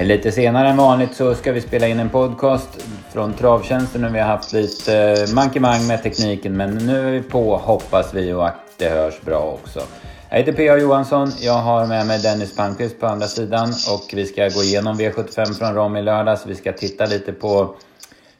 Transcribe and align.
Eh, 0.00 0.06
lite 0.06 0.32
senare 0.32 0.68
än 0.68 0.76
vanligt 0.76 1.14
så 1.14 1.34
ska 1.34 1.52
vi 1.52 1.60
spela 1.60 1.88
in 1.88 2.00
en 2.00 2.10
podcast 2.10 2.84
från 3.12 3.32
Travtjänsten 3.32 4.04
och 4.04 4.14
vi 4.14 4.18
har 4.18 4.26
haft 4.26 4.52
lite 4.52 4.96
eh, 4.96 5.34
mankemang 5.34 5.86
med 5.86 6.02
tekniken 6.02 6.56
men 6.56 6.74
nu 6.74 7.08
är 7.08 7.12
vi 7.12 7.22
på 7.22 7.56
hoppas 7.56 8.14
vi 8.14 8.32
och 8.32 8.46
att 8.46 8.60
det 8.78 8.88
hörs 8.88 9.20
bra 9.20 9.58
också. 9.62 9.80
Jag 10.30 10.38
heter 10.38 10.52
P.A. 10.52 10.78
Johansson, 10.78 11.32
jag 11.40 11.58
har 11.58 11.86
med 11.86 12.06
mig 12.06 12.22
Dennis 12.22 12.56
Palmqvist 12.56 13.00
på 13.00 13.06
andra 13.06 13.26
sidan 13.26 13.68
och 13.68 14.10
vi 14.12 14.26
ska 14.26 14.48
gå 14.48 14.62
igenom 14.62 14.96
V75 14.96 15.58
från 15.58 15.74
Rom 15.74 15.96
i 15.96 16.02
lördags. 16.02 16.46
Vi 16.46 16.54
ska 16.54 16.72
titta 16.72 17.06
lite 17.06 17.32
på 17.32 17.74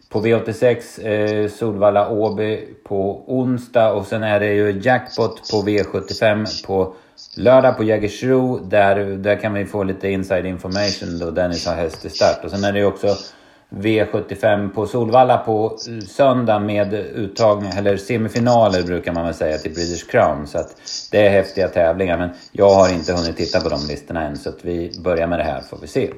på 0.08 0.20
V86 0.20 1.06
eh, 1.06 1.48
Solvalla 1.48 2.08
Åby 2.08 2.68
på 2.84 3.24
onsdag 3.26 3.92
och 3.92 4.06
sen 4.06 4.22
är 4.22 4.40
det 4.40 4.54
ju 4.54 4.80
jackpot 4.82 5.50
på 5.50 5.62
V75 5.62 6.66
på 6.66 6.94
lördag 7.34 7.76
på 7.76 7.84
Jägersro. 7.84 8.58
Där, 8.58 8.96
där 8.96 9.36
kan 9.36 9.54
vi 9.54 9.64
få 9.64 9.82
lite 9.82 10.08
inside 10.08 10.46
information 10.46 11.18
då 11.18 11.30
Dennis 11.30 11.66
har 11.66 11.74
häst 11.74 12.04
i 12.04 12.10
start. 12.10 12.44
Och 12.44 12.50
sen 12.50 12.64
är 12.64 12.72
det 12.72 12.78
ju 12.78 12.84
också 12.84 13.16
V75 13.70 14.74
på 14.74 14.86
Solvalla 14.86 15.38
på 15.38 15.78
söndag 16.08 16.58
med 16.58 16.94
uttagning, 16.94 17.72
eller 17.76 17.96
semifinaler 17.96 18.82
brukar 18.82 19.12
man 19.12 19.24
väl 19.24 19.34
säga 19.34 19.58
till 19.58 19.74
British 19.74 20.10
Crown. 20.10 20.46
Så 20.46 20.58
att 20.58 20.76
det 21.10 21.26
är 21.26 21.30
häftiga 21.30 21.68
tävlingar 21.68 22.18
men 22.18 22.30
jag 22.52 22.70
har 22.70 22.92
inte 22.92 23.12
hunnit 23.12 23.36
titta 23.36 23.60
på 23.60 23.68
de 23.68 23.86
listorna 23.88 24.22
än 24.22 24.36
så 24.36 24.48
att 24.48 24.64
vi 24.64 25.00
börjar 25.04 25.26
med 25.26 25.38
det 25.38 25.44
här 25.44 25.60
får 25.60 25.78
vi 25.80 25.86
se. 25.86 26.10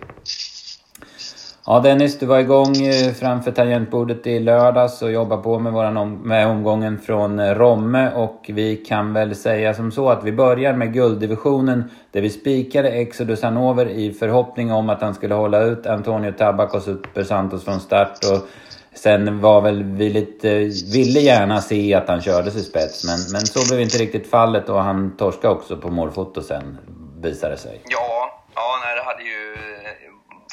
Ja 1.67 1.81
Dennis, 1.81 2.19
du 2.19 2.27
var 2.27 2.39
igång 2.39 2.77
eh, 2.77 3.13
framför 3.13 3.51
tangentbordet 3.51 4.27
i 4.27 4.41
lördags 4.41 5.03
och 5.03 5.13
jobbade 5.13 5.43
på 5.43 5.59
med, 5.59 5.73
våran 5.73 5.97
om, 5.97 6.15
med 6.15 6.47
omgången 6.47 6.99
från 6.99 7.39
eh, 7.39 7.55
Romme 7.55 8.11
och 8.15 8.45
vi 8.49 8.77
kan 8.77 9.13
väl 9.13 9.35
säga 9.35 9.75
som 9.75 9.93
så 9.93 10.11
att 10.11 10.25
vi 10.25 10.33
börjar 10.33 10.73
med 10.73 10.93
gulddivisionen 10.93 11.91
där 12.11 12.21
vi 12.21 12.31
spikade 12.31 12.89
Exodus 12.89 13.43
Hanover 13.43 13.89
i 13.89 14.13
förhoppning 14.13 14.73
om 14.73 14.91
att 14.91 15.01
han 15.01 15.15
skulle 15.15 15.35
hålla 15.35 15.63
ut 15.63 15.87
Antonio 15.87 16.33
Tabak 16.33 16.75
och 16.75 16.83
Super 16.83 17.25
Santos 17.25 17.65
från 17.65 17.81
start 17.81 18.19
och 18.33 18.49
sen 18.95 19.41
var 19.41 19.61
väl 19.61 19.83
vi 19.83 20.11
lite, 20.11 20.49
ville 20.93 21.21
gärna 21.21 21.61
se 21.61 21.95
att 21.95 22.09
han 22.09 22.21
kördes 22.21 22.57
i 22.57 22.63
spets 22.63 23.05
men, 23.05 23.19
men 23.33 23.47
så 23.47 23.75
blev 23.75 23.81
inte 23.81 23.99
riktigt 23.99 24.31
fallet 24.31 24.69
och 24.69 24.83
han 24.83 25.17
torskade 25.17 25.55
också 25.55 25.77
på 25.77 25.91
målfoto 25.91 26.43
sen 26.43 26.79
visade 27.21 27.53
det 27.53 27.59
sig. 27.59 27.81
Ja, 27.85 28.43
ja 28.55 28.81
nej, 28.85 28.97
det 28.97 29.03
hade 29.03 29.23
ju 29.23 29.53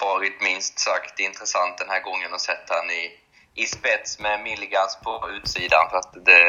varit 0.02 0.42
minst 0.42 0.80
sagt 0.80 1.20
intressant 1.20 1.78
den 1.78 1.90
här 1.94 2.02
gången 2.08 2.34
att 2.34 2.48
sätta 2.52 2.72
han 2.80 2.90
i, 3.02 3.04
i 3.64 3.66
spets 3.66 4.20
med 4.20 4.36
Milligans 4.48 4.94
på 5.06 5.14
utsidan. 5.38 5.86
För 5.90 5.98
att 5.98 6.14
det, 6.30 6.44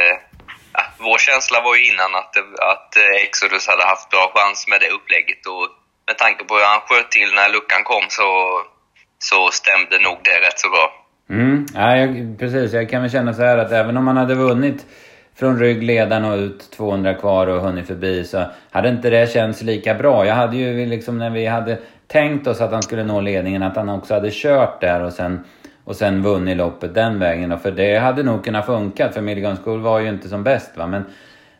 ja, 0.77 0.83
vår 1.07 1.19
känsla 1.19 1.59
var 1.67 1.75
ju 1.77 1.83
innan 1.93 2.13
att, 2.21 2.35
att 2.73 2.93
Exodus 3.25 3.69
hade 3.69 3.85
haft 3.93 4.11
bra 4.11 4.25
chans 4.35 4.69
med 4.71 4.81
det 4.81 4.91
upplägget 4.97 5.43
och 5.47 5.67
med 6.09 6.19
tanke 6.19 6.45
på 6.45 6.55
hur 6.55 6.67
han 6.73 6.81
sköt 6.89 7.11
till 7.11 7.31
när 7.35 7.49
luckan 7.57 7.83
kom 7.85 8.07
så, 8.09 8.31
så 9.29 9.51
stämde 9.61 9.97
nog 10.07 10.19
det 10.29 10.37
rätt 10.47 10.59
så 10.65 10.69
bra. 10.75 10.87
Mm, 11.31 11.67
ja, 11.75 11.97
jag, 11.97 12.39
precis. 12.39 12.73
Jag 12.73 12.91
kan 12.91 13.03
väl 13.03 13.11
känna 13.11 13.35
så 13.35 13.43
här 13.43 13.59
att 13.59 13.73
även 13.73 13.97
om 13.97 14.05
man 14.05 14.17
hade 14.17 14.35
vunnit 14.35 14.87
från 15.35 15.59
ryggledaren 15.59 16.25
och 16.25 16.37
ut 16.37 16.71
200 16.71 17.15
kvar 17.15 17.47
och 17.47 17.61
hunnit 17.63 17.87
förbi 17.87 18.25
så 18.25 18.45
hade 18.71 18.89
inte 18.89 19.11
det 19.11 19.33
känts 19.33 19.63
lika 19.63 19.95
bra. 19.95 20.27
Jag 20.27 20.35
hade 20.35 20.57
ju 20.57 20.87
liksom 20.87 21.19
när 21.19 21.31
vi 21.31 21.47
hade 21.47 21.79
tänkt 22.13 22.47
oss 22.47 22.61
att 22.61 22.73
han 22.73 22.83
skulle 22.83 23.05
nå 23.05 23.21
ledningen, 23.21 23.63
att 23.63 23.77
han 23.77 23.89
också 23.89 24.15
hade 24.15 24.31
kört 24.33 24.81
där 24.81 25.03
och 25.03 25.13
sen, 25.13 25.45
och 25.85 25.97
sen 25.97 26.23
vunnit 26.23 26.57
loppet 26.57 26.95
den 26.95 27.19
vägen. 27.19 27.59
För 27.59 27.71
det 27.71 27.99
hade 27.99 28.23
nog 28.23 28.45
kunnat 28.45 28.67
funka, 28.67 29.13
för 29.13 29.21
Milligan 29.21 29.57
School 29.57 29.81
var 29.81 30.01
ju 30.01 30.09
inte 30.09 30.29
som 30.29 30.45
bäst. 30.45 30.77
Va? 30.77 30.87
Men, 30.87 31.05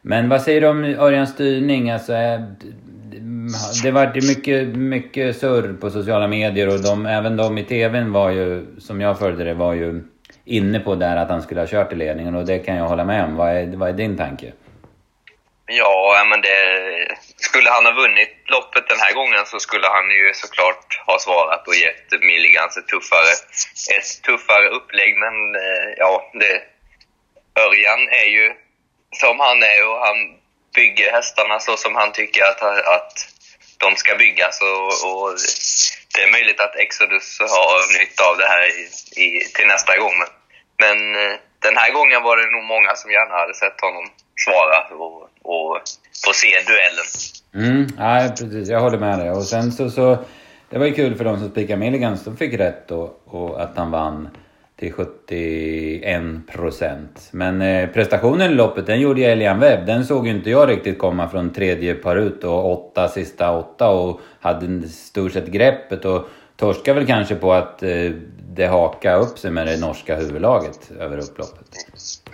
men 0.03 0.29
vad 0.29 0.43
säger 0.43 0.61
du 0.61 0.67
om 0.67 0.85
Örjans 0.85 1.31
styrning? 1.31 1.91
Alltså, 1.91 2.13
eh, 2.13 2.41
det 3.83 3.91
var 3.91 4.29
mycket, 4.29 4.77
mycket 4.77 5.37
surr 5.37 5.77
på 5.81 5.91
sociala 5.91 6.29
medier 6.29 6.69
och 6.69 6.83
de, 6.83 7.07
även 7.07 7.37
de 7.37 7.59
i 7.59 7.65
TVn 7.65 8.13
var 8.13 8.31
ju, 8.31 8.67
som 8.79 9.01
jag 9.01 9.19
följde 9.19 9.45
det, 9.45 9.55
var 9.55 9.73
ju 9.73 10.03
inne 10.45 10.81
på 10.81 10.95
där 10.95 11.17
att 11.17 11.31
han 11.31 11.43
skulle 11.43 11.61
ha 11.61 11.67
kört 11.67 11.93
i 11.93 11.97
ledningen 11.97 12.35
och 12.35 12.45
det 12.45 12.59
kan 12.59 12.77
jag 12.77 12.85
hålla 12.85 13.05
med 13.05 13.25
om. 13.25 13.37
Vad 13.37 13.51
är, 13.51 13.67
vad 13.67 13.89
är 13.89 13.93
din 13.93 14.17
tanke? 14.17 14.53
Ja, 15.67 16.15
men 16.31 16.41
det, 16.41 16.57
skulle 17.51 17.71
han 17.71 17.87
ha 17.87 17.93
vunnit 17.93 18.35
loppet 18.55 18.89
den 18.89 19.01
här 19.05 19.13
gången 19.19 19.47
så 19.47 19.59
skulle 19.61 19.89
han 19.97 20.07
ju 20.19 20.35
såklart 20.35 20.89
ha 21.07 21.19
svarat 21.19 21.69
och 21.69 21.75
gett 21.75 22.07
Milligans 22.31 22.77
ett 22.77 22.89
tuffare, 22.89 23.33
ett 23.97 24.23
tuffare 24.27 24.69
upplägg. 24.69 25.13
Men 25.25 25.35
eh, 25.65 25.89
ja, 25.97 26.13
det, 26.41 26.55
Örjan 27.67 28.03
är 28.23 28.29
ju 28.39 28.47
som 29.23 29.41
han 29.41 29.63
är 29.63 29.81
och 29.89 30.01
han 30.07 30.19
bygger 30.75 31.13
hästarna 31.13 31.59
så 31.61 31.77
som 31.77 31.95
han 31.95 32.13
tycker 32.13 32.43
att, 32.45 32.63
att 32.97 33.17
de 33.79 33.97
ska 33.97 34.15
byggas. 34.15 34.61
Och, 34.61 34.91
och 35.09 35.29
det 36.15 36.23
är 36.23 36.33
möjligt 36.33 36.61
att 36.61 36.77
Exodus 36.77 37.41
har 37.41 37.99
nytta 37.99 38.23
av 38.31 38.37
det 38.37 38.49
här 38.55 38.65
i, 38.79 38.83
i, 39.23 39.41
till 39.55 39.67
nästa 39.67 39.99
gång. 39.99 40.15
Men, 40.19 40.29
men 40.85 40.99
eh, 41.23 41.37
den 41.67 41.77
här 41.77 41.91
gången 41.93 42.23
var 42.23 42.37
det 42.37 42.51
nog 42.51 42.65
många 42.65 42.95
som 42.97 43.11
gärna 43.11 43.35
hade 43.35 43.55
sett 43.55 43.81
honom 43.81 44.07
svara 44.45 44.79
och, 45.05 45.31
och. 45.43 45.70
Mm, 47.55 47.87
nej 47.99 48.29
precis. 48.29 48.69
Jag 48.69 48.81
håller 48.81 48.99
med 48.99 49.19
dig. 49.19 49.31
Och 49.31 49.43
sen 49.43 49.73
så, 49.73 49.91
så 49.91 50.19
det 50.71 50.79
var 50.79 50.87
ju 50.87 50.93
kul 50.93 51.15
för 51.15 51.25
de 51.25 51.39
som 51.39 51.51
spikade 51.51 51.81
Milligans. 51.81 52.25
De 52.25 52.37
fick 52.37 52.55
rätt 52.55 52.89
då, 52.89 53.15
och 53.25 53.63
att 53.63 53.77
han 53.77 53.91
vann 53.91 54.29
till 54.77 54.93
71 54.93 56.23
procent. 56.47 57.29
Men 57.33 57.63
eh, 57.63 57.89
prestationen 57.89 58.51
i 58.51 58.55
loppet, 58.55 58.87
den 58.87 59.01
gjorde 59.01 59.21
ju 59.21 59.27
Elian 59.27 59.61
Webb. 59.61 59.87
Den 59.87 60.05
såg 60.05 60.27
ju 60.27 60.33
inte 60.33 60.51
jag 60.51 60.69
riktigt 60.69 60.99
komma 60.99 61.29
från 61.29 61.53
tredje 61.53 61.95
par 61.95 62.17
ut 62.17 62.45
och 62.45 62.73
åtta 62.73 63.09
sista 63.09 63.59
åtta 63.59 63.89
och 63.89 64.21
hade 64.41 64.89
stort 64.89 65.33
sett 65.33 65.47
greppet 65.47 66.05
och 66.05 66.29
torskade 66.57 66.99
väl 66.99 67.07
kanske 67.07 67.35
på 67.35 67.53
att 67.53 67.83
eh, 67.83 68.11
det 68.53 68.67
hakade 68.67 69.17
upp 69.17 69.39
sig 69.39 69.51
med 69.51 69.67
det 69.67 69.81
norska 69.81 70.17
huvudlaget 70.17 70.91
över 70.99 71.19
upploppet. 71.19 71.67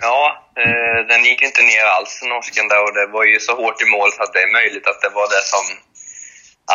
Ja, 0.01 0.46
Eh, 0.63 0.99
den 1.07 1.25
gick 1.25 1.41
inte 1.41 1.61
ner 1.61 1.85
alls, 1.85 2.21
norsken 2.23 2.67
där, 2.67 2.83
och 2.83 2.93
det 2.93 3.07
var 3.07 3.25
ju 3.25 3.39
så 3.39 3.53
hårt 3.55 3.81
i 3.81 3.85
mål 3.85 4.11
så 4.11 4.23
att 4.23 4.33
det 4.33 4.41
är 4.41 4.51
möjligt 4.51 4.87
att 4.87 5.01
det 5.01 5.09
var 5.09 5.27
det 5.35 5.43
som... 5.53 5.65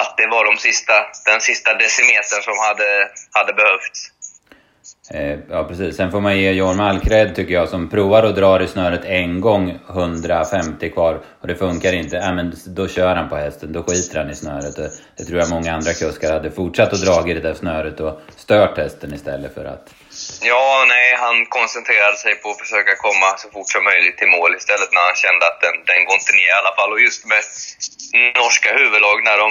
Att 0.00 0.16
det 0.16 0.26
var 0.26 0.44
de 0.44 0.56
sista, 0.58 1.06
den 1.24 1.40
sista 1.40 1.74
decimetern 1.74 2.42
som 2.42 2.58
hade, 2.58 3.10
hade 3.32 3.52
behövts. 3.52 4.00
Eh, 5.14 5.38
ja, 5.50 5.64
precis. 5.64 5.96
Sen 5.96 6.10
får 6.10 6.20
man 6.20 6.38
ge 6.38 6.50
Jorm 6.52 6.80
Alkred, 6.80 7.34
tycker 7.34 7.54
jag, 7.54 7.68
som 7.68 7.90
provar 7.90 8.22
och 8.22 8.34
drar 8.34 8.62
i 8.62 8.66
snöret 8.66 9.04
en 9.04 9.40
gång, 9.40 9.78
150 9.88 10.90
kvar, 10.90 11.20
och 11.40 11.48
det 11.48 11.54
funkar 11.54 11.92
inte. 11.92 12.16
Ja, 12.16 12.32
men 12.32 12.54
då 12.66 12.88
kör 12.88 13.14
han 13.14 13.28
på 13.28 13.36
hästen, 13.36 13.72
då 13.72 13.82
skiter 13.82 14.18
han 14.18 14.30
i 14.30 14.34
snöret. 14.34 14.76
Det, 14.76 14.90
det 15.16 15.24
tror 15.24 15.38
jag 15.38 15.50
många 15.50 15.72
andra 15.74 15.92
kuskar 15.92 16.32
hade 16.32 16.50
fortsatt 16.50 16.92
att 16.92 17.04
dra 17.04 17.30
i 17.30 17.34
det 17.34 17.40
där 17.40 17.54
snöret 17.54 18.00
och 18.00 18.20
stört 18.36 18.78
hästen 18.78 19.14
istället 19.14 19.54
för 19.54 19.64
att 19.64 19.94
Ja, 20.52 20.84
nej, 20.88 21.08
han 21.24 21.36
koncentrerade 21.46 22.16
sig 22.16 22.34
på 22.42 22.48
att 22.50 22.62
försöka 22.64 22.94
komma 23.06 23.28
så 23.42 23.48
fort 23.54 23.70
som 23.74 23.84
möjligt 23.84 24.18
till 24.18 24.32
mål 24.36 24.50
istället 24.60 24.90
när 24.96 25.04
han 25.10 25.18
kände 25.24 25.42
att 25.50 25.60
den, 25.64 25.76
den 25.90 26.00
går 26.06 26.16
inte 26.20 26.34
ner 26.40 26.52
i 26.54 26.58
alla 26.60 26.74
fall. 26.78 26.90
Och 26.92 27.02
just 27.06 27.22
med 27.32 27.42
norska 28.40 28.70
huvudlag, 28.80 29.18
när 29.28 29.38
de... 29.42 29.48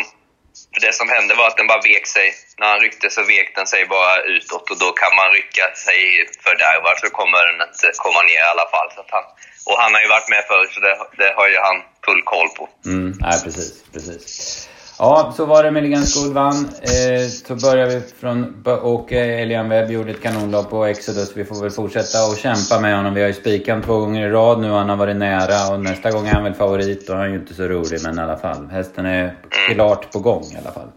För 0.74 0.82
det 0.88 0.94
som 0.94 1.10
hände 1.10 1.36
var 1.36 1.48
att 1.48 1.58
den 1.58 1.68
bara 1.68 1.82
vek 1.82 2.08
sig. 2.08 2.28
När 2.60 2.68
han 2.68 2.80
ryckte 2.80 3.10
så 3.10 3.22
vek 3.24 3.56
den 3.56 3.68
sig 3.68 3.86
bara 3.86 4.16
utåt 4.36 4.72
och 4.72 4.80
då 4.84 4.90
kan 5.02 5.16
man 5.20 5.30
rycka 5.38 5.66
sig 5.86 6.00
fördärvad 6.44 6.96
så 7.02 7.10
kommer 7.10 7.40
den 7.48 7.62
att 7.62 7.98
komma 8.06 8.22
ner 8.30 8.44
i 8.48 8.52
alla 8.54 8.68
fall. 8.74 8.90
Så 8.96 9.02
han, 9.16 9.26
och 9.70 9.78
han 9.82 9.94
har 9.94 10.02
ju 10.02 10.08
varit 10.08 10.30
med 10.30 10.44
förr 10.50 10.66
så 10.74 10.80
det, 10.80 10.96
det 11.22 11.34
har 11.38 11.48
ju 11.48 11.58
han 11.68 11.78
full 12.06 12.22
koll 12.34 12.50
på. 12.58 12.70
Mm, 12.86 13.14
nej, 13.20 13.38
precis, 13.44 13.84
precis. 13.94 14.70
Ja, 15.04 15.34
så 15.38 15.46
var 15.46 15.64
det 15.64 15.72
med 15.72 15.84
Ligan 15.84 16.06
Skuld 16.06 16.34
vann. 16.34 16.70
Eh, 16.82 17.28
så 17.30 17.56
börjar 17.56 17.88
vi 17.88 18.02
från... 18.20 18.64
Och 18.66 19.14
eh, 19.14 19.42
Elian 19.42 19.70
Webb 19.70 19.92
gjorde 19.92 20.12
ett 20.12 20.22
kanonlopp 20.22 20.70
på 20.70 20.86
Exodus. 20.86 21.32
Vi 21.38 21.46
får 21.46 21.62
väl 21.62 21.72
fortsätta 21.72 22.18
och 22.28 22.38
kämpa 22.38 22.80
med 22.80 22.96
honom. 22.96 23.14
Vi 23.14 23.22
har 23.22 23.28
ju 23.28 23.34
spikat 23.34 23.84
två 23.84 23.98
gånger 23.98 24.28
i 24.28 24.32
rad 24.32 24.60
nu 24.60 24.70
han 24.70 24.90
har 24.90 24.96
varit 24.96 25.16
nära. 25.16 25.74
Och 25.74 25.80
nästa 25.80 26.12
gång 26.12 26.28
är 26.28 26.34
han 26.34 26.44
väl 26.44 26.54
favorit 26.54 27.10
han 27.10 27.20
är 27.20 27.28
ju 27.28 27.36
inte 27.36 27.54
så 27.54 27.64
rolig, 27.64 28.00
men 28.04 28.20
i 28.20 28.22
alla 28.22 28.38
fall. 28.38 28.70
Hästen 28.72 29.06
är 29.06 29.36
klart 29.74 30.12
på 30.12 30.20
gång 30.20 30.44
i 30.44 30.58
alla 30.58 30.72
fall. 30.72 30.92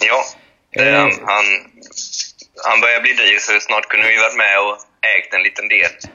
Ja, 0.00 0.24
eh, 0.82 0.92
han, 0.92 1.10
han, 1.24 1.44
han 2.64 2.80
börjar 2.80 3.00
bli 3.00 3.12
dyr 3.12 3.38
så 3.38 3.60
snart 3.60 3.88
kunde 3.88 4.06
vi 4.08 4.16
varit 4.16 4.36
med 4.36 4.60
och 4.60 4.76
ägt 5.16 5.34
en 5.34 5.42
liten 5.42 5.68
del. 5.68 5.90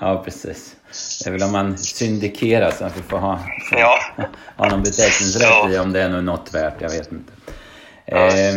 Ja, 0.00 0.22
precis. 0.24 0.76
Det 1.24 1.30
är 1.30 1.32
väl 1.32 1.42
om 1.42 1.52
man 1.52 1.78
syndikerar 1.78 2.70
så 2.70 2.84
att 2.84 2.98
vi 2.98 3.02
får 3.02 3.18
ha, 3.18 3.38
får 3.70 3.78
ja. 3.78 3.98
ha 4.56 4.68
någon 4.68 4.82
beteckningsrätt 4.82 5.42
ja. 5.42 5.70
i 5.70 5.78
om 5.78 5.92
det 5.92 6.02
är 6.02 6.08
något 6.08 6.54
värt. 6.54 6.80
Jag 6.80 6.90
vet 6.90 7.12
inte. 7.12 7.32
Ja. 8.06 8.26
Eh, 8.26 8.54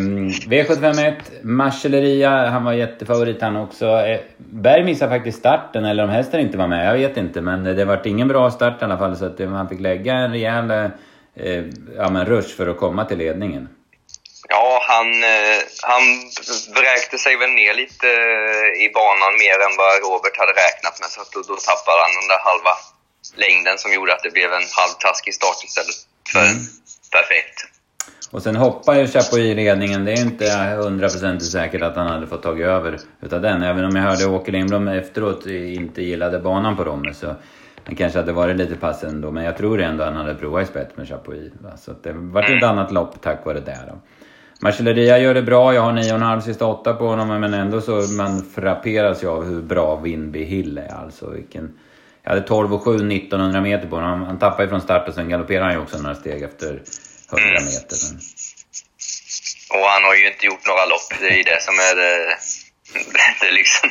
V751, 0.50 1.14
Marcelleria, 1.42 2.50
han 2.50 2.64
var 2.64 2.74
jättefavorit 2.74 3.42
han 3.42 3.56
också. 3.56 3.86
Eh, 3.86 4.20
Berg 4.38 4.84
missade 4.84 5.12
faktiskt 5.12 5.40
starten, 5.40 5.86
eller 5.86 6.04
om 6.04 6.10
hästen 6.10 6.40
inte 6.40 6.58
var 6.58 6.68
med, 6.68 6.88
jag 6.88 6.94
vet 6.94 7.18
inte. 7.18 7.42
Men 7.42 7.64
det 7.64 7.86
vart 7.86 8.06
ingen 8.06 8.28
bra 8.28 8.52
start 8.52 8.82
i 8.82 8.86
alla 8.86 8.98
fall, 8.98 9.16
så 9.16 9.26
att 9.26 9.40
han 9.40 9.70
fick 9.70 9.80
lägga 9.80 10.14
en 10.14 10.32
rejäl 10.32 10.72
eh, 10.72 11.64
ja, 11.98 12.10
men 12.10 12.26
rush 12.26 12.56
för 12.56 12.68
att 12.68 12.78
komma 12.78 13.06
till 13.06 13.18
ledningen. 13.18 13.68
Ja, 14.50 14.84
han, 14.92 15.08
eh, 15.24 15.60
han 15.92 16.04
vräkte 16.80 17.18
sig 17.18 17.34
väl 17.38 17.50
ner 17.50 17.74
lite 17.74 18.08
eh, 18.08 18.84
i 18.86 18.88
banan 19.00 19.34
mer 19.44 19.58
än 19.66 19.76
vad 19.82 19.94
Robert 20.06 20.38
hade 20.42 20.54
räknat 20.66 20.96
med. 21.02 21.10
Så 21.10 21.22
att 21.22 21.32
då, 21.32 21.42
då 21.52 21.56
tappade 21.70 22.00
han 22.06 22.14
den 22.20 22.28
där 22.34 22.42
halva 22.50 22.76
längden 23.44 23.78
som 23.78 23.94
gjorde 23.94 24.14
att 24.14 24.24
det 24.24 24.34
blev 24.38 24.50
en 24.54 24.68
halvtaskig 24.80 25.34
start 25.34 25.60
istället 25.68 26.00
för 26.34 26.46
mm. 26.52 26.58
perfekt. 27.12 27.58
Och 28.32 28.44
sen 28.44 28.56
hoppar 28.56 28.96
ju 28.96 29.08
Chapuis 29.08 29.56
ledningen. 29.56 30.06
Det 30.06 30.12
är 30.12 30.22
inte 30.22 30.46
hundraprocentigt 30.84 31.52
säkert 31.52 31.82
att 31.82 31.96
han 31.96 32.08
hade 32.08 32.28
fått 32.28 32.44
tagit 32.44 32.66
över 32.66 33.00
utav 33.22 33.42
den. 33.42 33.64
Även 33.64 33.86
om 33.86 33.96
jag 33.96 34.04
hörde 34.04 34.26
Åke 34.26 34.52
Lindblom 34.52 34.88
efteråt 34.88 35.46
inte 35.46 36.02
gillade 36.02 36.40
banan 36.40 36.78
på 36.78 36.84
Romme 36.84 37.14
så 37.14 37.36
det 37.86 37.96
kanske 37.96 38.20
hade 38.20 38.32
varit 38.32 38.58
lite 38.58 38.76
pass 38.76 39.04
ändå. 39.04 39.32
Men 39.32 39.44
jag 39.44 39.58
tror 39.58 39.82
ändå 39.82 40.04
han 40.04 40.16
hade 40.16 40.36
provat 40.36 40.64
i 40.64 40.66
spett 40.66 40.98
med 40.98 41.08
Chapuis. 41.08 41.54
Så 41.78 41.94
det 42.04 42.14
vart 42.14 42.50
ett 42.50 42.64
annat 42.64 42.92
lopp 42.92 43.22
tack 43.22 43.46
vare 43.46 43.60
det. 43.60 43.80
Då. 43.88 44.00
Marcelleria 44.60 45.18
gör 45.18 45.34
det 45.34 45.42
bra. 45.42 45.74
Jag 45.74 45.82
har 45.82 45.92
9,5 45.92 46.42
sista 46.42 46.66
8 46.66 46.94
på 46.94 47.08
honom. 47.08 47.28
Men 47.42 47.54
ändå 47.54 47.82
så 47.82 47.92
man 47.92 48.52
frapperas 48.56 49.24
ju 49.24 49.28
av 49.28 49.46
hur 49.46 49.62
bra 49.62 49.96
Winby 49.96 50.44
Hill 50.44 50.78
är. 50.78 50.94
Alltså 50.94 51.30
vilken... 51.30 51.80
Jag 52.24 52.32
hade 52.32 52.48
12 52.48 52.74
och 52.74 52.84
7 52.84 52.96
1900 52.96 53.62
meter 53.62 53.88
på 53.88 53.96
honom. 53.96 54.24
Han 54.24 54.40
tappade 54.40 54.64
ju 54.64 54.70
från 54.70 54.82
start 54.82 55.08
och 55.08 55.14
sen 55.14 55.30
galopperade 55.30 55.66
han 55.66 55.74
ju 55.74 55.80
också 55.80 55.98
några 55.98 56.16
steg 56.16 56.44
efter 56.44 56.68
100 56.68 56.82
mm. 57.32 57.64
meter. 57.66 57.98
Men... 58.06 58.20
Och 59.80 59.88
han 59.88 60.04
har 60.04 60.16
ju 60.16 60.28
inte 60.28 60.46
gjort 60.46 60.68
några 60.68 60.86
lopp. 60.86 61.10
Det 61.20 61.28
är 61.28 61.38
ju 61.38 61.44
det 61.44 61.62
som 61.62 61.74
är 61.74 61.96
det... 61.96 62.38
Det 63.40 63.48
är 63.48 63.52
liksom... 63.52 63.90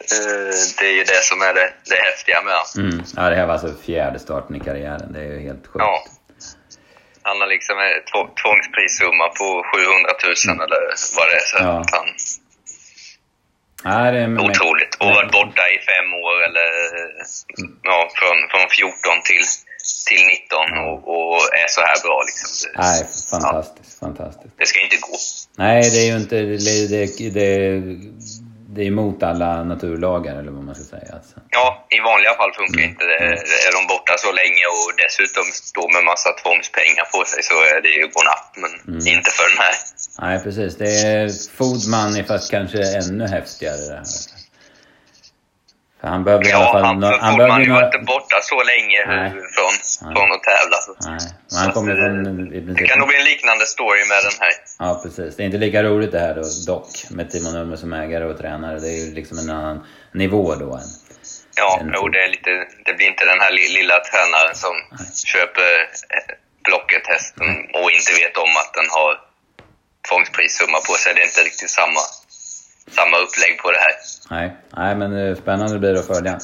Eh, 0.00 0.54
det 0.78 0.86
är 0.86 0.96
ju 0.96 1.04
det 1.04 1.22
som 1.22 1.40
är 1.42 1.54
det, 1.54 1.72
det 1.90 1.96
häftiga 1.96 2.42
med 2.42 2.54
honom. 2.54 2.92
Mm. 2.92 3.04
Ja, 3.16 3.30
det 3.30 3.36
här 3.36 3.46
var 3.46 3.52
alltså 3.52 3.74
fjärde 3.86 4.18
starten 4.18 4.56
i 4.56 4.60
karriären. 4.60 5.12
Det 5.12 5.18
är 5.18 5.32
ju 5.32 5.40
helt 5.40 5.66
sjukt. 5.66 5.76
Ja. 5.78 6.04
Han 7.26 7.36
har 7.40 7.48
liksom 7.56 7.76
en 7.84 7.94
tvångsprissumma 8.40 9.26
på 9.40 9.48
700 9.70 10.10
000 10.24 10.34
mm. 10.46 10.60
eller 10.64 10.82
vad 11.16 11.26
det 11.28 11.36
är. 11.42 11.46
Så 11.52 11.56
ja. 11.60 11.72
han, 11.94 12.06
Ja, 13.86 14.10
det 14.10 14.18
är 14.18 14.28
Otroligt. 14.48 14.94
Och 15.00 15.06
varit 15.06 15.32
borta 15.32 15.62
i 15.76 15.78
fem 15.90 16.08
år, 16.24 16.36
eller 16.46 16.68
ja, 17.82 17.98
från, 18.18 18.36
från 18.50 18.66
14 18.70 18.92
till, 19.28 19.44
till 20.08 20.22
19 20.26 20.78
och, 20.86 20.98
och 21.14 21.36
är 21.62 21.68
så 21.68 21.80
här 21.80 21.98
bra. 22.04 22.18
Liksom. 22.28 22.70
Nej, 22.76 22.98
fantastiskt. 23.30 23.98
Ja. 24.00 24.06
fantastiskt. 24.06 24.54
Det 24.58 24.66
ska 24.66 24.80
inte 24.80 24.96
gå. 24.96 25.16
Nej, 25.56 25.90
det 25.90 26.00
är 26.04 26.06
ju 26.12 26.16
inte... 26.16 26.36
Det, 26.36 26.88
det, 26.92 27.30
det, 27.38 27.80
det 28.74 28.82
är 28.82 28.86
emot 28.86 29.22
alla 29.22 29.64
naturlagar, 29.64 30.36
eller 30.38 30.52
vad 30.52 30.64
man 30.64 30.74
ska 30.74 30.84
säga. 30.84 31.14
Alltså. 31.14 31.34
Ja, 31.56 31.86
i 31.96 31.98
vanliga 32.10 32.34
fall 32.40 32.52
funkar 32.60 32.80
mm. 32.80 32.90
inte 32.90 33.04
det. 33.12 33.18
Är 33.66 33.72
de 33.78 33.82
borta 33.94 34.14
så 34.26 34.30
länge 34.40 34.64
och 34.74 34.88
dessutom 35.02 35.44
står 35.70 35.88
med 35.94 36.02
massa 36.12 36.30
tvångspengar 36.42 37.04
på 37.14 37.20
sig 37.30 37.40
så 37.50 37.56
är 37.74 37.78
det 37.84 37.92
ju 37.98 38.04
godnatt. 38.14 38.50
Men 38.62 38.72
mm. 38.94 39.06
inte 39.14 39.30
för 39.38 39.46
den 39.52 39.60
här. 39.66 39.76
Nej, 40.24 40.36
precis. 40.44 40.72
Det 40.82 40.90
är 41.08 41.22
food 41.58 41.82
money 41.94 42.22
fast 42.30 42.50
kanske 42.56 42.80
ännu 43.00 43.26
häftigare 43.36 43.82
det 43.90 43.96
här. 44.00 44.06
För 46.04 46.08
han 46.08 46.24
behöver 46.24 46.44
ja, 46.44 46.50
i 46.50 46.52
alla 46.52 46.72
fall... 46.72 46.84
Han, 46.84 47.00
no 47.00 47.06
han 47.20 47.36
behöver 47.36 47.60
ju 47.60 47.68
några... 47.68 47.86
inte 47.86 47.98
borta 47.98 48.36
så 48.42 48.58
länge 48.72 48.98
Nej. 49.06 49.30
från, 49.54 49.74
Nej. 50.02 50.14
från 50.14 50.28
att 50.34 50.42
tävla. 50.50 50.78
Nej, 51.10 51.18
men 51.50 51.58
han 51.62 51.72
kommer 51.72 51.94
från... 51.94 52.74
Det 52.74 52.86
kan 52.86 52.98
nog 52.98 53.08
bli 53.08 53.18
en 53.18 53.24
liknande 53.24 53.66
story 53.66 54.02
med 54.12 54.20
den 54.28 54.36
här. 54.40 54.52
Ja, 54.78 55.00
precis. 55.02 55.36
Det 55.36 55.42
är 55.42 55.44
inte 55.44 55.58
lika 55.58 55.82
roligt 55.82 56.12
det 56.12 56.20
här 56.20 56.34
då, 56.34 56.42
dock, 56.66 56.88
med 57.10 57.30
Timo 57.30 57.50
Nummer 57.50 57.76
som 57.76 57.92
ägare 57.92 58.24
och 58.24 58.38
tränare. 58.38 58.78
Det 58.78 58.88
är 58.88 59.06
ju 59.06 59.14
liksom 59.14 59.38
en 59.38 59.50
annan 59.50 59.86
nivå 60.12 60.54
då 60.54 60.74
än... 60.74 60.90
Ja, 61.56 61.80
jo, 61.94 62.08
det, 62.08 62.20
är 62.24 62.28
lite, 62.28 62.50
det 62.84 62.92
blir 62.96 63.06
inte 63.06 63.24
den 63.32 63.40
här 63.44 63.52
lilla 63.78 63.96
tränaren 64.08 64.54
som 64.64 64.74
Nej. 64.90 65.08
köper 65.32 65.70
Blocket-hästen 66.66 67.48
och 67.78 67.88
inte 67.96 68.12
vet 68.20 68.36
om 68.44 68.52
att 68.62 68.72
den 68.78 68.88
har 68.98 69.12
tvångsprissumma 70.08 70.78
på 70.88 70.94
sig. 71.00 71.10
Det 71.14 71.20
är 71.24 71.28
inte 71.32 71.44
riktigt 71.50 71.72
samma, 71.80 72.02
samma 72.98 73.16
upplägg 73.24 73.54
på 73.62 73.68
det 73.74 73.82
här. 73.86 73.94
Nej, 74.34 74.46
Nej 74.80 74.92
men 75.00 75.10
eh, 75.20 75.34
spännande 75.42 75.78
blir 75.78 75.92
det 75.92 76.00
att 76.00 76.12
följa. 76.16 76.34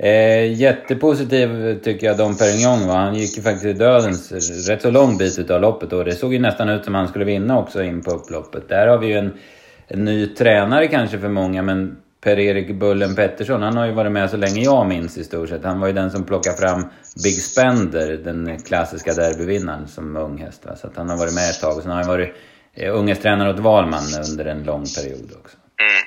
Eh, 0.00 0.52
jättepositiv 0.52 1.48
tycker 1.84 2.06
jag 2.06 2.16
Dom 2.16 2.36
Perignon 2.36 2.86
var. 2.88 2.96
Han 2.96 3.14
gick 3.14 3.36
ju 3.36 3.42
faktiskt 3.42 3.64
i 3.64 3.72
dödens 3.72 4.32
rätt 4.68 4.82
så 4.82 4.90
lång 4.90 5.18
bit 5.18 5.38
utav 5.38 5.60
loppet 5.60 5.92
och 5.92 6.04
det 6.04 6.14
såg 6.14 6.32
ju 6.32 6.38
nästan 6.38 6.68
ut 6.68 6.84
som 6.84 6.94
han 6.94 7.08
skulle 7.08 7.24
vinna 7.24 7.58
också 7.58 7.82
in 7.82 8.02
på 8.02 8.10
upploppet. 8.10 8.68
Där 8.68 8.86
har 8.86 8.98
vi 8.98 9.06
ju 9.06 9.18
en, 9.18 9.38
en 9.88 10.04
ny 10.04 10.26
tränare 10.26 10.88
kanske 10.88 11.18
för 11.18 11.28
många 11.28 11.62
men 11.62 11.96
Per-Erik 12.20 12.74
Bullen 12.74 13.16
Pettersson, 13.16 13.62
han 13.62 13.76
har 13.76 13.86
ju 13.86 13.92
varit 13.92 14.12
med 14.12 14.30
så 14.30 14.36
länge 14.36 14.60
jag 14.60 14.86
minns 14.86 15.18
i 15.18 15.24
stort 15.24 15.48
sett. 15.48 15.64
Han 15.64 15.80
var 15.80 15.86
ju 15.86 15.92
den 15.92 16.10
som 16.10 16.24
plockade 16.24 16.56
fram 16.56 16.86
Big 17.24 17.42
Spender, 17.42 18.08
den 18.24 18.62
klassiska 18.62 19.14
derbyvinnaren 19.14 19.88
som 19.88 20.16
ung 20.16 20.38
häst. 20.38 20.64
Va? 20.64 20.76
Så 20.76 20.86
att 20.86 20.96
han 20.96 21.08
har 21.10 21.16
varit 21.16 21.34
med 21.34 21.50
ett 21.50 21.60
tag. 21.60 21.76
Och 21.76 21.82
sen 21.82 21.90
har 21.90 21.98
han 21.98 22.08
varit 22.08 22.34
eh, 22.74 22.94
unghetstränare 22.94 23.50
åt 23.50 23.58
Valman 23.58 24.04
under 24.30 24.44
en 24.44 24.64
lång 24.64 24.84
period 24.96 25.32
också. 25.40 25.56
Mm. 25.80 26.02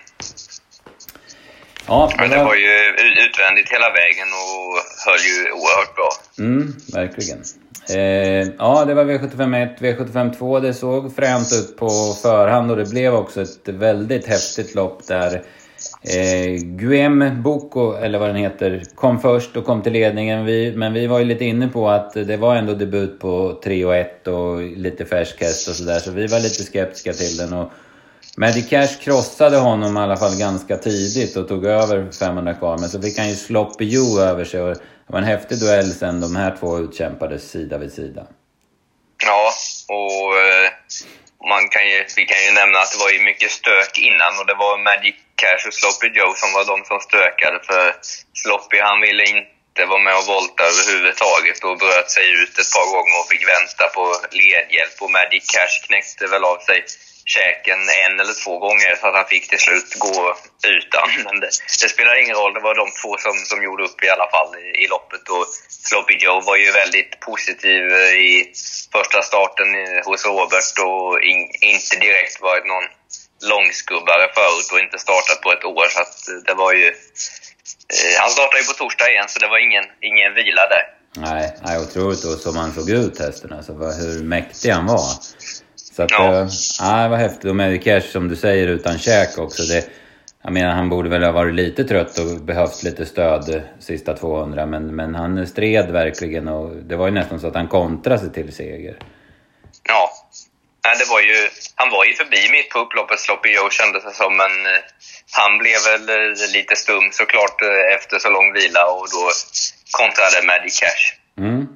Ja, 1.87 2.11
Men 2.17 2.29
det 2.29 2.43
var 2.43 2.55
ju 2.55 2.69
utvändigt 3.25 3.69
hela 3.71 3.89
vägen 3.89 4.27
och 4.41 4.77
höll 5.05 5.19
ju 5.19 5.51
oerhört 5.51 5.95
bra. 5.95 6.11
Mm, 6.39 6.75
verkligen. 6.93 7.43
Eh, 7.89 8.53
ja, 8.57 8.85
det 8.85 8.93
var 8.93 9.03
V75 9.03 9.73
1, 9.73 9.81
V75 9.81 10.37
2. 10.37 10.59
Det 10.59 10.73
såg 10.73 11.15
fränt 11.15 11.51
ut 11.53 11.77
på 11.77 11.89
förhand 12.21 12.71
och 12.71 12.77
det 12.77 12.89
blev 12.89 13.13
också 13.13 13.41
ett 13.41 13.67
väldigt 13.67 14.27
häftigt 14.27 14.75
lopp 14.75 15.07
där 15.07 15.43
Eh, 16.03 16.55
Guem 16.61 17.43
Boko, 17.43 17.93
eller 17.93 18.19
vad 18.19 18.29
den 18.29 18.35
heter, 18.35 18.83
kom 18.95 19.19
först 19.19 19.57
och 19.57 19.65
kom 19.65 19.81
till 19.81 19.93
ledningen. 19.93 20.45
Vi, 20.45 20.75
men 20.75 20.93
vi 20.93 21.07
var 21.07 21.19
ju 21.19 21.25
lite 21.25 21.45
inne 21.45 21.67
på 21.67 21.89
att 21.89 22.13
det 22.13 22.37
var 22.37 22.55
ändå 22.55 22.73
debut 22.73 23.19
på 23.19 23.59
3 23.63 23.85
och 23.85 23.95
1 23.95 24.27
och 24.27 24.61
lite 24.61 25.05
färsk 25.05 25.41
häst 25.41 25.67
och 25.67 25.75
sådär. 25.75 25.99
Så 25.99 26.11
vi 26.11 26.27
var 26.27 26.39
lite 26.39 26.63
skeptiska 26.63 27.13
till 27.13 27.37
den. 27.37 27.53
Och 27.53 27.71
Magic 28.37 28.69
Cash 28.69 28.99
krossade 29.01 29.57
honom 29.57 29.97
i 29.97 29.99
alla 29.99 30.17
fall 30.17 30.39
ganska 30.39 30.77
tidigt 30.77 31.37
och 31.37 31.47
tog 31.47 31.65
över 31.65 32.11
500 32.11 32.53
kvar. 32.53 32.77
Men 32.77 32.89
så 32.89 33.01
fick 33.01 33.17
han 33.17 33.29
ju 33.29 33.35
Sloppy 33.35 33.85
Joe 33.85 34.19
över 34.19 34.45
sig. 34.45 34.61
Och 34.61 34.69
det 35.07 35.13
var 35.13 35.19
en 35.19 35.25
häftig 35.25 35.59
duell 35.59 35.91
sen 35.91 36.21
de 36.21 36.35
här 36.35 36.57
två 36.59 36.79
utkämpades 36.79 37.51
sida 37.51 37.77
vid 37.77 37.93
sida. 37.93 38.27
Ja, 39.25 39.51
och 39.87 40.37
eh, 40.37 40.80
man 41.49 41.69
kan 41.69 41.85
ju, 41.89 42.05
vi 42.15 42.25
kan 42.25 42.43
ju 42.45 42.51
nämna 42.51 42.79
att 42.79 42.91
det 42.91 42.99
var 43.05 43.11
ju 43.11 43.19
mycket 43.23 43.51
stök 43.51 43.97
innan 43.97 44.39
och 44.39 44.45
det 44.45 44.57
var 44.63 44.83
Magic 44.89 45.15
Cash 45.41 45.67
och 45.67 45.73
Sloppy 45.73 46.07
Joe 46.17 46.33
som 46.41 46.53
var 46.53 46.65
de 46.65 46.77
som 46.85 46.99
stökade. 46.99 47.59
För 47.69 47.95
Sloppy 48.41 48.77
han 48.79 49.01
ville 49.01 49.23
inte 49.35 49.81
vara 49.91 50.05
med 50.07 50.15
och 50.19 50.27
volta 50.33 50.63
överhuvudtaget 50.71 51.63
och 51.63 51.77
bröt 51.83 52.09
sig 52.17 52.27
ut 52.41 52.53
ett 52.61 52.73
par 52.75 52.87
gånger 52.93 53.15
och 53.19 53.29
fick 53.31 53.43
vänta 53.55 53.83
på 53.95 54.03
ledhjälp. 54.41 54.95
Och 55.03 55.11
Magic 55.11 55.43
Cash 55.53 55.75
knäckte 55.87 56.23
väl 56.27 56.43
av 56.43 56.59
sig 56.67 56.79
käken 57.35 57.79
en 58.05 58.13
eller 58.21 58.35
två 58.43 58.53
gånger 58.65 58.91
så 58.99 59.07
att 59.07 59.19
han 59.19 59.31
fick 59.33 59.45
till 59.49 59.63
slut 59.67 59.89
gå 60.05 60.17
utan. 60.77 61.07
Men 61.25 61.35
det, 61.43 61.49
det 61.81 61.89
spelar 61.95 62.23
ingen 62.23 62.37
roll, 62.41 62.53
det 62.53 62.67
var 62.69 62.75
de 62.83 62.87
två 63.01 63.11
som, 63.25 63.35
som 63.51 63.59
gjorde 63.65 63.83
upp 63.87 63.99
i 64.03 64.09
alla 64.15 64.29
fall 64.35 64.51
i, 64.65 64.67
i 64.83 64.85
loppet. 64.93 65.23
Och 65.35 65.45
Sloppy 65.89 66.15
Joe 66.23 66.41
var 66.49 66.57
ju 66.63 66.69
väldigt 66.71 67.11
positiv 67.29 67.81
eh, 68.01 68.13
i 68.29 68.33
första 68.95 69.19
starten 69.29 69.69
hos 70.07 70.25
Robert 70.25 70.75
och 70.87 71.21
in, 71.31 71.41
inte 71.73 71.95
direkt 72.05 72.41
varit 72.49 72.65
någon 72.73 72.87
långskubbare 73.51 74.25
förut 74.37 74.69
och 74.73 74.79
inte 74.85 74.97
startat 75.07 75.41
på 75.41 75.49
ett 75.51 75.65
år. 75.65 75.87
Så 75.93 75.99
att 76.05 76.17
eh, 76.29 76.39
det 76.47 76.55
var 76.63 76.73
ju... 76.73 76.87
Eh, 77.95 78.13
han 78.21 78.31
startade 78.35 78.61
ju 78.61 78.67
på 78.71 78.73
torsdag 78.73 79.07
igen, 79.11 79.29
så 79.29 79.39
det 79.39 79.49
var 79.53 79.59
ingen, 79.67 79.85
ingen 80.09 80.31
vila 80.39 80.65
där. 80.75 80.85
Nej, 81.15 81.57
nej 81.65 81.79
otroligt 81.79 82.23
och 82.25 82.39
som 82.39 82.55
han 82.55 82.73
såg 82.73 82.89
ut 82.89 83.19
hästen 83.19 83.53
alltså, 83.53 83.73
hur 83.73 84.23
mäktig 84.23 84.69
han 84.69 84.85
var. 84.85 85.05
Så 85.91 86.03
att, 86.03 86.11
ja. 86.11 86.41
Äh, 86.81 87.09
vad 87.09 87.19
häftigt. 87.19 87.45
Och 87.45 87.55
med 87.55 87.83
Cash 87.83 88.01
som 88.01 88.27
du 88.27 88.35
säger 88.35 88.67
utan 88.67 88.99
käk 88.99 89.37
också. 89.37 89.63
Det, 89.63 89.85
jag 90.43 90.53
menar 90.53 90.71
han 90.71 90.89
borde 90.89 91.09
väl 91.09 91.23
ha 91.23 91.31
varit 91.31 91.55
lite 91.55 91.83
trött 91.83 92.19
och 92.19 92.41
behövt 92.41 92.83
lite 92.83 93.05
stöd 93.05 93.63
sista 93.79 94.13
200 94.13 94.65
men, 94.65 94.95
men 94.95 95.15
han 95.15 95.47
stred 95.47 95.91
verkligen 95.91 96.47
och 96.47 96.75
det 96.75 96.95
var 96.95 97.07
ju 97.07 97.13
nästan 97.13 97.39
så 97.39 97.47
att 97.47 97.55
han 97.55 97.67
kontrade 97.67 98.19
sig 98.19 98.33
till 98.33 98.53
seger. 98.53 98.97
Ja, 99.83 100.09
det 100.99 101.09
var 101.09 101.21
ju, 101.21 101.49
han 101.75 101.89
var 101.89 102.05
ju 102.05 102.13
förbi 102.13 102.49
mitt 102.51 102.69
på 102.69 102.79
upploppet, 102.79 103.19
Sloppy 103.19 103.49
Joe 103.55 103.69
kändes 103.69 104.03
det 104.03 104.13
som, 104.13 104.37
men 104.37 104.53
eh, 104.65 104.81
han 105.31 105.57
blev 105.57 105.79
väl 105.89 106.05
eh, 106.09 106.53
lite 106.53 106.75
stum 106.75 107.09
såklart 107.11 107.57
efter 107.95 108.19
så 108.19 108.29
lång 108.29 108.53
vila 108.53 108.85
och 108.85 109.07
då 109.15 109.23
kontrade 109.91 110.47
Magic 110.47 110.79
Cash. 110.79 111.03
Mm. 111.37 111.67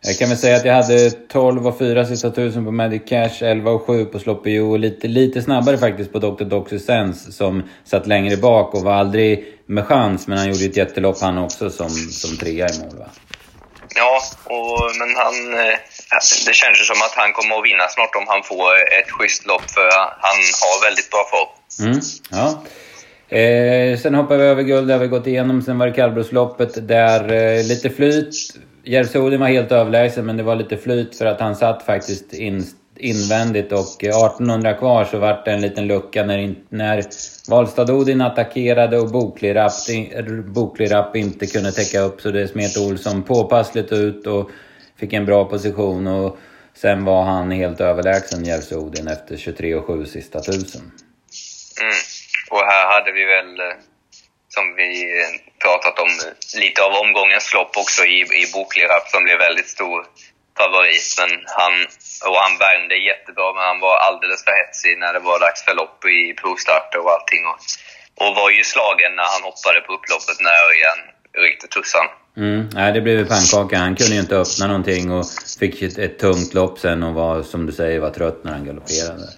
Jag 0.00 0.18
kan 0.18 0.28
väl 0.28 0.38
säga 0.38 0.56
att 0.56 0.64
jag 0.64 0.74
hade 0.74 1.10
12 1.10 1.66
och 1.66 1.78
4 1.78 2.06
sista 2.06 2.30
tusen 2.30 2.64
på 2.64 2.70
Magic 2.70 3.02
Cash, 3.08 3.42
11 3.42 3.70
och 3.70 3.86
7 3.86 4.04
på 4.04 4.18
Sloppy 4.18 4.60
och 4.60 4.78
lite, 4.78 5.08
lite 5.08 5.42
snabbare 5.42 5.78
faktiskt 5.78 6.12
på 6.12 6.18
Dr. 6.18 6.44
Doxy 6.44 6.78
Sense 6.78 7.32
som 7.32 7.62
satt 7.84 8.06
längre 8.06 8.36
bak 8.36 8.74
och 8.74 8.82
var 8.82 8.92
aldrig 8.92 9.54
med 9.66 9.86
chans 9.86 10.26
men 10.26 10.38
han 10.38 10.48
gjorde 10.48 10.64
ett 10.64 10.76
jättelopp 10.76 11.20
han 11.20 11.38
också 11.38 11.70
som, 11.70 11.90
som 11.90 12.36
trea 12.36 12.68
i 12.68 12.78
mål 12.78 12.98
va? 12.98 13.06
Ja, 13.94 14.20
och, 14.44 14.90
men 14.98 15.16
han... 15.16 15.66
Eh, 15.66 15.78
det 16.46 16.54
känns 16.54 16.80
ju 16.80 16.84
som 16.84 17.02
att 17.02 17.14
han 17.16 17.32
kommer 17.32 17.58
att 17.58 17.64
vinna 17.64 17.88
snart 17.88 18.16
om 18.16 18.24
han 18.26 18.42
får 18.42 18.74
ett 19.00 19.10
schysst 19.10 19.46
lopp 19.46 19.70
för 19.70 19.90
han 20.26 20.38
har 20.62 20.84
väldigt 20.86 21.10
bra 21.10 21.24
form. 21.32 21.50
Mm, 21.88 22.00
ja. 22.30 22.62
Eh, 23.38 23.98
sen 23.98 24.14
hoppar 24.14 24.36
vi 24.36 24.44
över 24.44 24.62
guld, 24.62 24.88
det 24.88 24.94
har 24.94 25.00
vi 25.00 25.08
gått 25.08 25.26
igenom. 25.26 25.62
Sen 25.62 25.78
var 25.78 25.86
det 25.86 25.92
kallblodsloppet 25.92 26.88
där 26.88 27.32
eh, 27.32 27.64
lite 27.64 27.90
flyt 27.90 28.34
Järvsodin 28.88 29.40
var 29.40 29.48
helt 29.48 29.72
överlägsen 29.72 30.26
men 30.26 30.36
det 30.36 30.42
var 30.42 30.56
lite 30.56 30.76
flyt 30.76 31.18
för 31.18 31.26
att 31.26 31.40
han 31.40 31.56
satt 31.56 31.82
faktiskt 31.82 32.32
in, 32.32 32.64
invändigt 32.96 33.72
och 33.72 34.04
eh, 34.04 34.26
1800 34.26 34.74
kvar 34.74 35.04
så 35.04 35.18
vart 35.18 35.44
det 35.44 35.52
en 35.52 35.60
liten 35.60 35.86
lucka 35.86 36.24
när, 36.24 36.54
när 36.68 37.02
Valstad-Odin 37.50 38.20
attackerade 38.20 38.98
och 38.98 39.10
Boklirapp 40.52 41.16
inte 41.16 41.46
kunde 41.46 41.72
täcka 41.72 42.00
upp 42.00 42.20
så 42.20 42.30
det 42.30 42.48
smet 42.48 42.76
Olsson 42.76 43.22
påpassligt 43.22 43.92
ut 43.92 44.26
och 44.26 44.50
fick 44.96 45.12
en 45.12 45.26
bra 45.26 45.44
position. 45.44 46.06
Och 46.06 46.38
Sen 46.80 47.04
var 47.04 47.24
han 47.24 47.50
helt 47.50 47.80
överlägsen 47.80 48.44
Jerzy 48.44 48.76
Odin 48.76 49.08
efter 49.08 49.36
23,7 49.36 50.04
sista 50.04 50.40
tusen. 50.40 50.80
Mm. 51.80 51.98
Och 52.50 52.64
här 52.70 52.86
hade 52.92 53.12
vi 53.12 53.24
väl, 53.24 53.60
eh, 53.60 53.76
som 54.58 54.66
vi 54.82 54.90
pratat 55.64 55.96
om, 56.04 56.12
lite 56.62 56.80
av 56.86 56.92
omgångens 57.04 57.46
lopp 57.56 57.72
också 57.82 58.02
i, 58.14 58.18
i 58.42 58.44
Boklirapp 58.54 59.06
som 59.14 59.20
blev 59.26 59.38
väldigt 59.46 59.70
stor 59.76 59.98
favorit. 60.60 61.08
Men 61.20 61.30
han, 61.60 61.74
och 62.28 62.38
han 62.44 62.54
värmde 62.64 62.94
jättebra, 63.10 63.48
men 63.56 63.64
han 63.70 63.80
var 63.86 63.96
alldeles 64.06 64.40
för 64.46 64.54
hetsig 64.60 64.92
när 65.02 65.12
det 65.16 65.22
var 65.30 65.38
dags 65.46 65.60
för 65.66 65.74
lopp 65.80 65.98
i 66.18 66.20
provstarter 66.40 66.98
och 67.04 67.12
allting. 67.16 67.42
Och, 67.50 67.58
och 68.22 68.32
var 68.40 68.50
ju 68.56 68.62
slagen 68.74 69.12
när 69.18 69.28
han 69.34 69.42
hoppade 69.48 69.78
på 69.86 69.90
upploppet 69.96 70.38
när 70.46 70.56
Örjan 70.66 70.98
ryckte 71.44 71.66
tussan. 71.76 72.06
Mm, 72.42 72.60
nej, 72.78 72.88
det 72.94 73.00
blev 73.04 73.16
ju 73.18 73.26
pannkaka. 73.34 73.76
Han 73.86 73.96
kunde 73.96 74.14
ju 74.14 74.20
inte 74.26 74.36
öppna 74.44 74.66
någonting 74.66 75.04
och 75.16 75.24
fick 75.60 75.82
ett, 75.82 75.98
ett 76.06 76.18
tungt 76.18 76.54
lopp 76.58 76.78
sen 76.84 77.02
och 77.02 77.14
var, 77.22 77.42
som 77.52 77.60
du 77.66 77.72
säger, 77.80 77.98
var 78.06 78.12
trött 78.18 78.44
när 78.44 78.52
han 78.52 78.64
galopperade. 78.66 79.28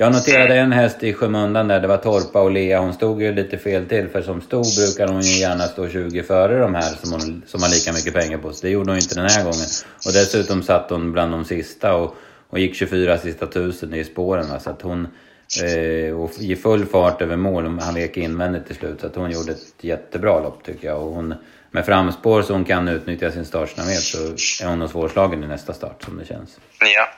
Jag 0.00 0.12
noterade 0.12 0.54
en 0.54 0.72
häst 0.72 1.02
i 1.02 1.12
skymundan 1.12 1.68
där, 1.68 1.80
det 1.80 1.88
var 1.88 1.96
Torpa 1.96 2.42
och 2.42 2.50
Lea. 2.50 2.80
Hon 2.80 2.94
stod 2.94 3.22
ju 3.22 3.32
lite 3.32 3.58
fel 3.58 3.86
till 3.86 4.08
för 4.08 4.22
som 4.22 4.40
sto 4.40 4.62
brukar 4.62 5.12
hon 5.12 5.22
ju 5.22 5.40
gärna 5.40 5.62
stå 5.62 5.88
20 5.88 6.22
före 6.22 6.58
de 6.58 6.74
här 6.74 6.82
som, 6.82 7.12
hon, 7.12 7.42
som 7.46 7.62
har 7.62 7.70
lika 7.70 7.92
mycket 7.92 8.14
pengar 8.14 8.38
på. 8.38 8.52
Så 8.52 8.66
det 8.66 8.72
gjorde 8.72 8.90
hon 8.90 8.98
inte 8.98 9.14
den 9.14 9.28
här 9.28 9.42
gången. 9.42 9.66
Och 10.06 10.12
dessutom 10.12 10.62
satt 10.62 10.90
hon 10.90 11.12
bland 11.12 11.32
de 11.32 11.44
sista 11.44 11.94
och, 11.94 12.16
och 12.48 12.58
gick 12.58 12.74
24 12.74 13.18
sista 13.18 13.46
tusen 13.46 13.94
i 13.94 14.04
spåren. 14.04 14.48
Va? 14.48 14.60
Så 14.60 14.70
att 14.70 14.82
hon... 14.82 15.08
Eh, 15.64 16.20
och 16.20 16.30
i 16.38 16.56
full 16.56 16.86
fart 16.86 17.22
över 17.22 17.36
mål, 17.36 17.78
han 17.80 17.94
vek 17.94 18.16
invändigt 18.16 18.66
till 18.66 18.76
slut. 18.76 19.00
Så 19.00 19.06
att 19.06 19.16
hon 19.16 19.30
gjorde 19.30 19.52
ett 19.52 19.84
jättebra 19.84 20.40
lopp 20.40 20.64
tycker 20.64 20.88
jag. 20.88 21.02
Och 21.02 21.12
hon, 21.12 21.34
med 21.70 21.86
framspår 21.86 22.42
så 22.42 22.52
hon 22.52 22.64
kan 22.64 22.88
utnyttja 22.88 23.30
sin 23.30 23.44
startsnabbhet 23.44 24.02
så 24.02 24.18
är 24.64 24.68
hon 24.68 24.78
nog 24.78 24.90
svårslagen 24.90 25.44
i 25.44 25.46
nästa 25.46 25.72
start 25.72 26.04
som 26.04 26.18
det 26.18 26.24
känns. 26.24 26.58
Ja. 26.80 27.08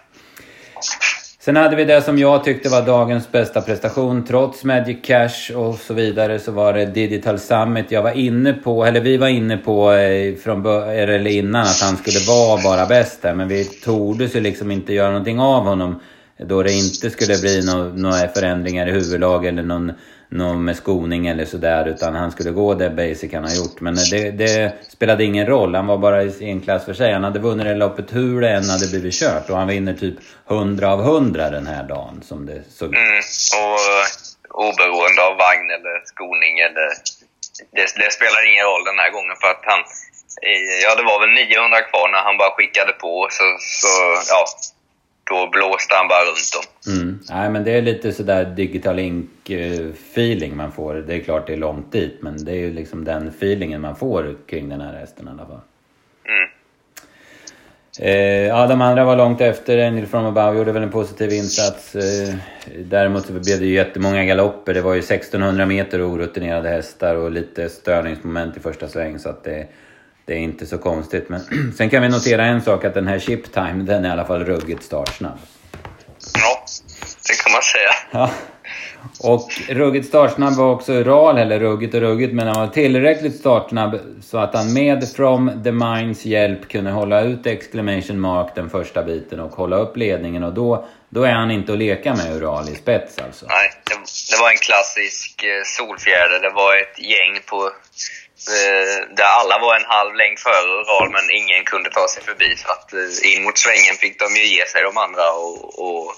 Sen 1.42 1.56
hade 1.56 1.76
vi 1.76 1.84
det 1.84 2.02
som 2.02 2.18
jag 2.18 2.44
tyckte 2.44 2.68
var 2.68 2.82
dagens 2.82 3.32
bästa 3.32 3.60
prestation. 3.60 4.24
Trots 4.24 4.64
Magic 4.64 4.98
Cash 5.02 5.56
och 5.56 5.74
så 5.74 5.94
vidare 5.94 6.38
så 6.38 6.52
var 6.52 6.72
det 6.72 6.86
Digital 6.86 7.38
Summit. 7.38 7.90
Jag 7.90 8.02
var 8.02 8.10
inne 8.10 8.52
på, 8.52 8.84
eller 8.84 9.00
vi 9.00 9.16
var 9.16 9.28
inne 9.28 9.56
på 9.56 9.92
eh, 9.92 10.34
från 10.36 10.66
eller 10.90 11.26
innan 11.26 11.60
att 11.60 11.80
han 11.82 11.96
skulle 11.96 12.18
vara 12.28 12.62
bara 12.62 12.86
bäst 12.86 13.22
där. 13.22 13.34
Men 13.34 13.48
vi 13.48 13.64
tordes 13.64 14.36
ju 14.36 14.40
liksom 14.40 14.70
inte 14.70 14.92
göra 14.92 15.08
någonting 15.08 15.40
av 15.40 15.64
honom 15.64 16.00
då 16.38 16.62
det 16.62 16.72
inte 16.72 17.10
skulle 17.10 17.38
bli 17.38 17.62
några 17.94 18.28
förändringar 18.28 18.88
i 18.88 18.92
huvudlag 18.92 19.46
eller 19.46 19.62
någon 19.62 19.92
någon 20.30 20.64
med 20.64 20.76
skoning 20.76 21.26
eller 21.26 21.44
sådär 21.44 21.88
utan 21.88 22.14
han 22.14 22.30
skulle 22.30 22.50
gå 22.50 22.74
det 22.74 22.90
basic 22.90 23.32
han 23.32 23.44
har 23.44 23.54
gjort. 23.54 23.80
Men 23.80 23.94
det, 24.10 24.30
det, 24.30 24.72
spelade 24.88 25.24
ingen 25.24 25.46
roll, 25.46 25.74
han 25.74 25.86
var 25.86 25.98
bara 25.98 26.22
i 26.22 26.50
en 26.50 26.60
klass 26.60 26.84
för 26.84 26.94
sig. 26.94 27.12
Han 27.12 27.24
hade 27.24 27.38
vunnit 27.38 27.66
det 27.66 27.74
loppet 27.74 28.14
hur 28.14 28.40
det 28.40 28.50
än 28.50 28.70
hade 28.70 28.88
blivit 28.90 29.14
kört 29.14 29.50
och 29.50 29.56
han 29.56 29.68
vinner 29.68 29.94
typ 29.94 30.14
100 30.50 30.92
av 30.92 31.00
100 31.00 31.50
den 31.50 31.66
här 31.66 31.84
dagen 31.84 32.22
som 32.22 32.46
det 32.46 32.62
såg 32.78 32.88
ut. 32.88 32.94
Mm, 32.94 33.18
och 33.64 33.80
eh, 33.94 34.06
oberoende 34.68 35.22
av 35.28 35.36
vagn 35.36 35.70
eller 35.76 35.96
skoning 36.04 36.58
eller... 36.58 36.88
Det, 37.76 37.86
det 38.02 38.10
spelar 38.18 38.40
ingen 38.50 38.64
roll 38.70 38.84
den 38.90 38.98
här 39.02 39.10
gången 39.16 39.36
för 39.40 39.48
att 39.54 39.64
han... 39.70 39.80
Eh, 40.48 40.76
ja, 40.84 40.90
det 40.98 41.06
var 41.10 41.18
väl 41.20 41.34
900 41.34 41.82
kvar 41.90 42.06
när 42.08 42.22
han 42.28 42.36
bara 42.42 42.56
skickade 42.56 42.92
på 42.92 43.12
så, 43.30 43.46
så 43.80 43.92
ja, 44.32 44.40
då 45.30 45.50
blåste 45.52 45.94
han 45.94 46.08
bara 46.08 46.24
runt 46.24 46.52
dem. 46.56 46.94
Mm. 46.94 47.18
Nej, 47.30 47.50
men 47.50 47.64
det 47.64 47.70
är 47.70 47.82
lite 47.82 48.12
sådär 48.12 48.44
digital 48.44 48.98
ink-feeling 48.98 50.56
man 50.56 50.72
får. 50.72 50.94
Det 50.94 51.14
är 51.14 51.20
klart 51.20 51.46
det 51.46 51.52
är 51.52 51.56
långt 51.56 51.92
dit, 51.92 52.18
men 52.20 52.44
det 52.44 52.52
är 52.52 52.56
ju 52.56 52.72
liksom 52.72 53.04
den 53.04 53.28
feelingen 53.28 53.80
man 53.80 53.96
får 53.96 54.36
kring 54.46 54.68
den 54.68 54.80
här 54.80 54.92
hästen 54.92 55.28
i 55.28 55.30
alla 55.30 55.46
fall. 55.46 55.60
Mm. 56.24 56.50
Eh, 57.98 58.46
ja, 58.46 58.66
de 58.66 58.80
andra 58.80 59.04
var 59.04 59.16
långt 59.16 59.40
efter. 59.40 59.86
Angel 59.86 60.06
from 60.06 60.26
above 60.26 60.58
gjorde 60.58 60.72
väl 60.72 60.82
en 60.82 60.90
positiv 60.90 61.32
insats. 61.32 61.94
Eh, 61.94 62.34
däremot 62.78 63.28
blev 63.28 63.60
det 63.60 63.66
ju 63.66 63.74
jättemånga 63.74 64.24
galopper. 64.24 64.74
Det 64.74 64.80
var 64.80 64.94
ju 64.94 64.98
1600 64.98 65.66
meter 65.66 66.10
orutinerade 66.10 66.68
hästar 66.68 67.16
och 67.16 67.30
lite 67.30 67.68
störningsmoment 67.68 68.56
i 68.56 68.60
första 68.60 68.88
sväng. 68.88 69.18
Så 69.18 69.28
att 69.28 69.44
det, 69.44 69.66
det 70.24 70.34
är 70.34 70.38
inte 70.38 70.66
så 70.66 70.78
konstigt. 70.78 71.28
Men 71.28 71.40
sen 71.76 71.90
kan 71.90 72.02
vi 72.02 72.08
notera 72.08 72.44
en 72.44 72.62
sak, 72.62 72.84
att 72.84 72.94
den 72.94 73.06
här 73.06 73.18
chip 73.18 73.52
time, 73.52 73.82
den 73.82 74.04
är 74.04 74.08
i 74.08 74.12
alla 74.12 74.24
fall 74.24 74.44
ruggigt 74.44 74.82
startsnabb. 74.82 75.38
Ja, 76.34 76.64
det 77.28 77.42
kan 77.42 77.52
man 77.52 77.62
säga. 77.62 77.90
Ja. 78.12 78.30
Och 79.22 79.50
ruggigt 79.68 80.08
startsnabb 80.08 80.54
var 80.56 80.72
också 80.72 80.92
Ural, 80.92 81.38
eller 81.38 81.58
ruggigt 81.58 81.94
och 81.94 82.00
ruggigt, 82.00 82.34
men 82.34 82.46
han 82.46 82.60
var 82.60 82.66
tillräckligt 82.66 83.36
startsnabb 83.36 84.00
så 84.22 84.38
att 84.38 84.54
han 84.54 84.72
med 84.72 85.08
From 85.16 85.62
the 85.64 85.72
Minds 85.72 86.24
hjälp 86.24 86.68
kunde 86.68 86.90
hålla 86.90 87.20
ut 87.20 87.46
exclamation 87.46 88.20
mark 88.20 88.54
den 88.54 88.70
första 88.70 89.02
biten 89.02 89.40
och 89.40 89.52
hålla 89.52 89.76
upp 89.76 89.96
ledningen 89.96 90.44
och 90.44 90.52
då, 90.52 90.88
då 91.08 91.22
är 91.22 91.32
han 91.32 91.50
inte 91.50 91.72
att 91.72 91.78
leka 91.78 92.14
med 92.14 92.36
Ural 92.36 92.68
i 92.68 92.74
spets 92.74 93.18
alltså. 93.18 93.46
Nej, 93.48 93.70
det, 93.84 93.94
det 94.30 94.42
var 94.42 94.50
en 94.50 94.56
klassisk 94.56 95.44
eh, 95.44 95.62
solfjäder. 95.64 96.40
Det 96.42 96.54
var 96.54 96.76
ett 96.76 96.98
gäng 96.98 97.42
på 97.46 97.70
där 99.16 99.30
alla 99.40 99.58
var 99.58 99.76
en 99.76 99.90
halv 99.96 100.14
längd 100.14 100.38
före 100.38 100.70
Ural 100.80 101.10
men 101.16 101.30
ingen 101.40 101.64
kunde 101.64 101.90
ta 101.90 102.08
sig 102.08 102.22
förbi. 102.22 102.56
Så 102.56 102.68
att 102.72 102.92
eh, 102.92 103.32
in 103.32 103.42
mot 103.44 103.58
svängen 103.58 103.94
fick 104.02 104.18
de 104.18 104.36
ju 104.36 104.44
ge 104.46 104.66
sig 104.66 104.82
de 104.82 104.96
andra 104.96 105.26
och, 105.32 105.58
och 105.86 106.14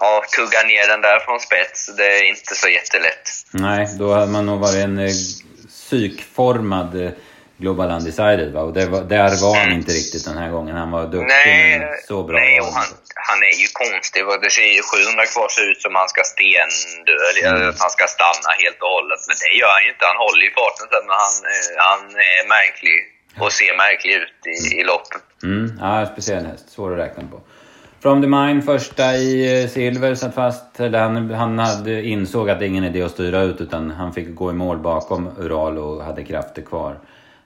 ja, 0.00 0.24
tugga 0.36 0.62
ner 0.62 0.88
den 0.88 1.00
där 1.00 1.18
från 1.20 1.40
spets. 1.40 1.90
Det 1.96 2.18
är 2.18 2.24
inte 2.24 2.54
så 2.54 2.68
jättelätt. 2.68 3.26
Nej, 3.50 3.88
då 3.98 4.14
hade 4.14 4.32
man 4.32 4.46
nog 4.46 4.60
varit 4.60 4.84
en 4.84 4.98
eh, 4.98 5.14
psykformad 5.68 7.12
Global 7.58 7.90
Undecided 7.90 8.52
va? 8.52 8.60
Och 8.60 8.76
var, 8.76 9.02
där 9.04 9.42
var 9.42 9.56
han 9.56 9.66
mm. 9.66 9.78
inte 9.78 9.92
riktigt 9.92 10.24
den 10.24 10.38
här 10.38 10.50
gången. 10.50 10.76
Han 10.76 10.90
var 10.90 11.02
duktig 11.02 11.26
nej, 11.46 11.78
men 11.78 11.88
så 12.08 12.22
bra 12.22 12.38
Nej, 12.38 12.60
och 12.60 12.66
han, 12.66 12.86
han 13.28 13.38
är 13.50 13.56
ju 13.62 13.66
konstig. 13.82 14.20
Det 14.44 14.52
ser 14.58 14.70
ju 14.76 14.82
700 14.82 15.26
kvar 15.32 15.48
ser 15.56 15.66
ut 15.70 15.80
som 15.84 15.92
han 16.00 16.08
ska 16.14 16.22
stendö, 16.34 17.16
mm. 17.36 17.68
att 17.70 17.80
han 17.84 17.92
ska 17.96 18.04
stanna 18.16 18.50
helt 18.62 18.80
och 18.84 18.92
hållet. 18.96 19.20
Men 19.28 19.36
det 19.42 19.52
gör 19.60 19.72
han 19.76 19.82
ju 19.86 19.90
inte. 19.94 20.04
Han 20.12 20.20
håller 20.26 20.42
ju 20.48 20.52
farten 20.60 20.86
sen, 20.92 21.04
men 21.08 21.16
han, 21.24 21.34
eh, 21.52 21.68
han 21.88 22.02
är 22.32 22.40
märklig 22.56 22.96
och 23.42 23.52
ser 23.58 23.72
märklig 23.84 24.12
ut 24.22 24.40
i, 24.54 24.56
i 24.78 24.82
loppet. 24.90 25.24
Mm. 25.50 25.66
Ja, 25.84 25.92
speciell 26.14 26.44
häst. 26.50 26.66
Svår 26.74 26.88
att 26.92 27.02
räkna 27.04 27.22
på. 27.32 27.38
From 28.02 28.22
the 28.22 28.28
Mine, 28.28 28.62
första 28.62 29.06
i 29.16 29.62
eh, 29.62 29.68
silver, 29.68 30.14
satt 30.14 30.34
fast. 30.34 30.80
Eller 30.80 30.98
han, 30.98 31.30
han 31.30 31.58
hade, 31.58 32.02
insåg 32.02 32.50
att 32.50 32.58
det 32.58 32.64
är 32.64 32.68
ingen 32.74 32.84
idé 32.84 33.02
att 33.02 33.10
styra 33.10 33.42
ut 33.42 33.60
utan 33.60 33.90
han 33.90 34.12
fick 34.12 34.34
gå 34.34 34.50
i 34.50 34.54
mål 34.54 34.78
bakom 34.78 35.22
Ural 35.38 35.78
och 35.78 36.04
hade 36.04 36.24
krafter 36.24 36.62
kvar. 36.62 36.98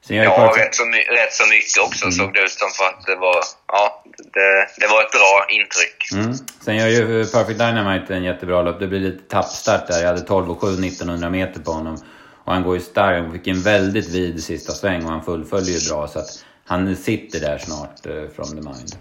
Sen 0.06 0.16
jag 0.16 0.26
ja, 0.26 0.54
rätt 0.56 0.74
så, 0.74 0.84
rätt 1.20 1.32
så 1.32 1.46
mycket 1.46 1.82
också 1.86 2.04
mm. 2.04 2.12
såg 2.12 2.34
det 2.34 2.40
ut 2.40 2.50
som 2.50 2.70
för 2.70 2.84
att 2.84 3.06
det 3.06 3.16
var, 3.16 3.40
ja, 3.66 4.04
det, 4.16 4.80
det 4.80 4.86
var 4.86 5.02
ett 5.02 5.10
bra 5.10 5.46
intryck. 5.50 6.12
Mm. 6.12 6.34
Sen 6.64 6.76
gör 6.76 6.88
ju 6.88 7.24
Perfect 7.26 7.58
Dynamite 7.58 8.14
en 8.14 8.24
jättebra 8.24 8.62
lopp. 8.62 8.80
Det 8.80 8.86
blir 8.86 9.00
lite 9.00 9.22
tappstart 9.28 9.86
där. 9.86 10.00
Jag 10.00 10.08
hade 10.08 10.20
12 10.20 10.50
och 10.50 10.60
7 10.60 10.66
1900 10.66 11.30
meter 11.30 11.60
på 11.60 11.70
honom. 11.70 11.98
Och 12.44 12.52
han 12.52 12.62
går 12.62 12.74
ju 12.74 12.80
starkt. 12.80 13.22
Han 13.22 13.32
fick 13.32 13.46
en 13.46 13.62
väldigt 13.62 14.08
vid 14.08 14.44
sista 14.44 14.72
sväng 14.72 15.04
och 15.04 15.10
han 15.10 15.24
fullföljer 15.24 15.78
ju 15.78 15.88
bra. 15.90 16.08
Så 16.08 16.18
att 16.18 16.44
han 16.66 16.96
sitter 16.96 17.40
där 17.40 17.58
snart, 17.58 18.06
uh, 18.06 18.28
from 18.36 18.48
the 18.48 18.54
mind. 18.54 18.96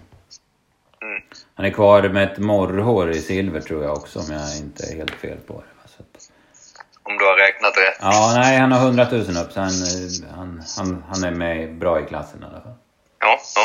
Mm. 1.02 1.22
Han 1.54 1.66
är 1.66 1.70
kvar 1.70 2.08
med 2.08 2.32
ett 2.32 2.38
morrhår 2.38 3.10
i 3.10 3.20
silver 3.20 3.60
tror 3.60 3.84
jag 3.84 3.92
också, 3.92 4.18
om 4.18 4.26
jag 4.30 4.56
inte 4.56 4.84
är 4.92 4.96
helt 4.96 5.14
fel 5.14 5.38
på 5.46 5.52
det. 5.52 5.79
Om 7.02 7.18
du 7.18 7.24
har 7.24 7.36
räknat 7.36 7.76
rätt. 7.76 7.98
Ja, 8.00 8.32
nej, 8.36 8.58
han 8.58 8.72
har 8.72 8.86
100 8.86 9.06
000 9.10 9.20
upp 9.20 9.52
så 9.52 9.60
han, 9.60 9.72
han, 10.36 10.62
han, 10.76 11.04
han 11.08 11.24
är 11.24 11.30
med 11.30 11.78
bra 11.78 12.00
i 12.00 12.06
klassen 12.06 12.42
i 12.42 12.44
alla 12.44 12.60
fall. 12.60 12.74
Ja, 13.20 13.40
ja. 13.54 13.64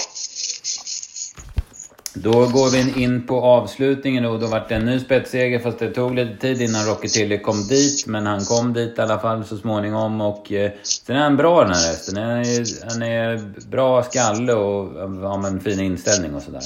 Då 2.17 2.31
går 2.31 2.71
vi 2.71 3.03
in 3.03 3.27
på 3.27 3.41
avslutningen 3.41 4.25
och 4.25 4.39
då 4.39 4.47
vart 4.47 4.69
det 4.69 4.75
en 4.75 4.85
ny 4.85 4.99
spetsseger 4.99 5.59
fast 5.59 5.79
det 5.79 5.91
tog 5.93 6.15
lite 6.15 6.37
tid 6.41 6.61
innan 6.61 6.85
Rocky 6.85 7.07
Tilly 7.07 7.39
kom 7.39 7.67
dit. 7.67 8.05
Men 8.07 8.27
han 8.27 8.45
kom 8.45 8.73
dit 8.73 8.97
i 8.97 9.01
alla 9.01 9.19
fall 9.19 9.45
så 9.45 9.57
småningom 9.57 10.21
och 10.21 10.51
eh, 10.51 10.71
sen 10.83 11.15
är 11.15 11.19
han 11.19 11.37
bra 11.37 11.63
den 11.63 11.73
här 11.73 11.87
hästen. 11.87 12.17
Han 12.17 12.29
är, 12.29 12.89
han 12.89 13.01
är 13.01 13.37
bra 13.67 14.03
skalle 14.03 14.53
och 14.53 14.85
har 15.29 15.47
en 15.47 15.61
fin 15.61 15.79
inställning 15.79 16.35
och 16.35 16.41
sådär. 16.41 16.61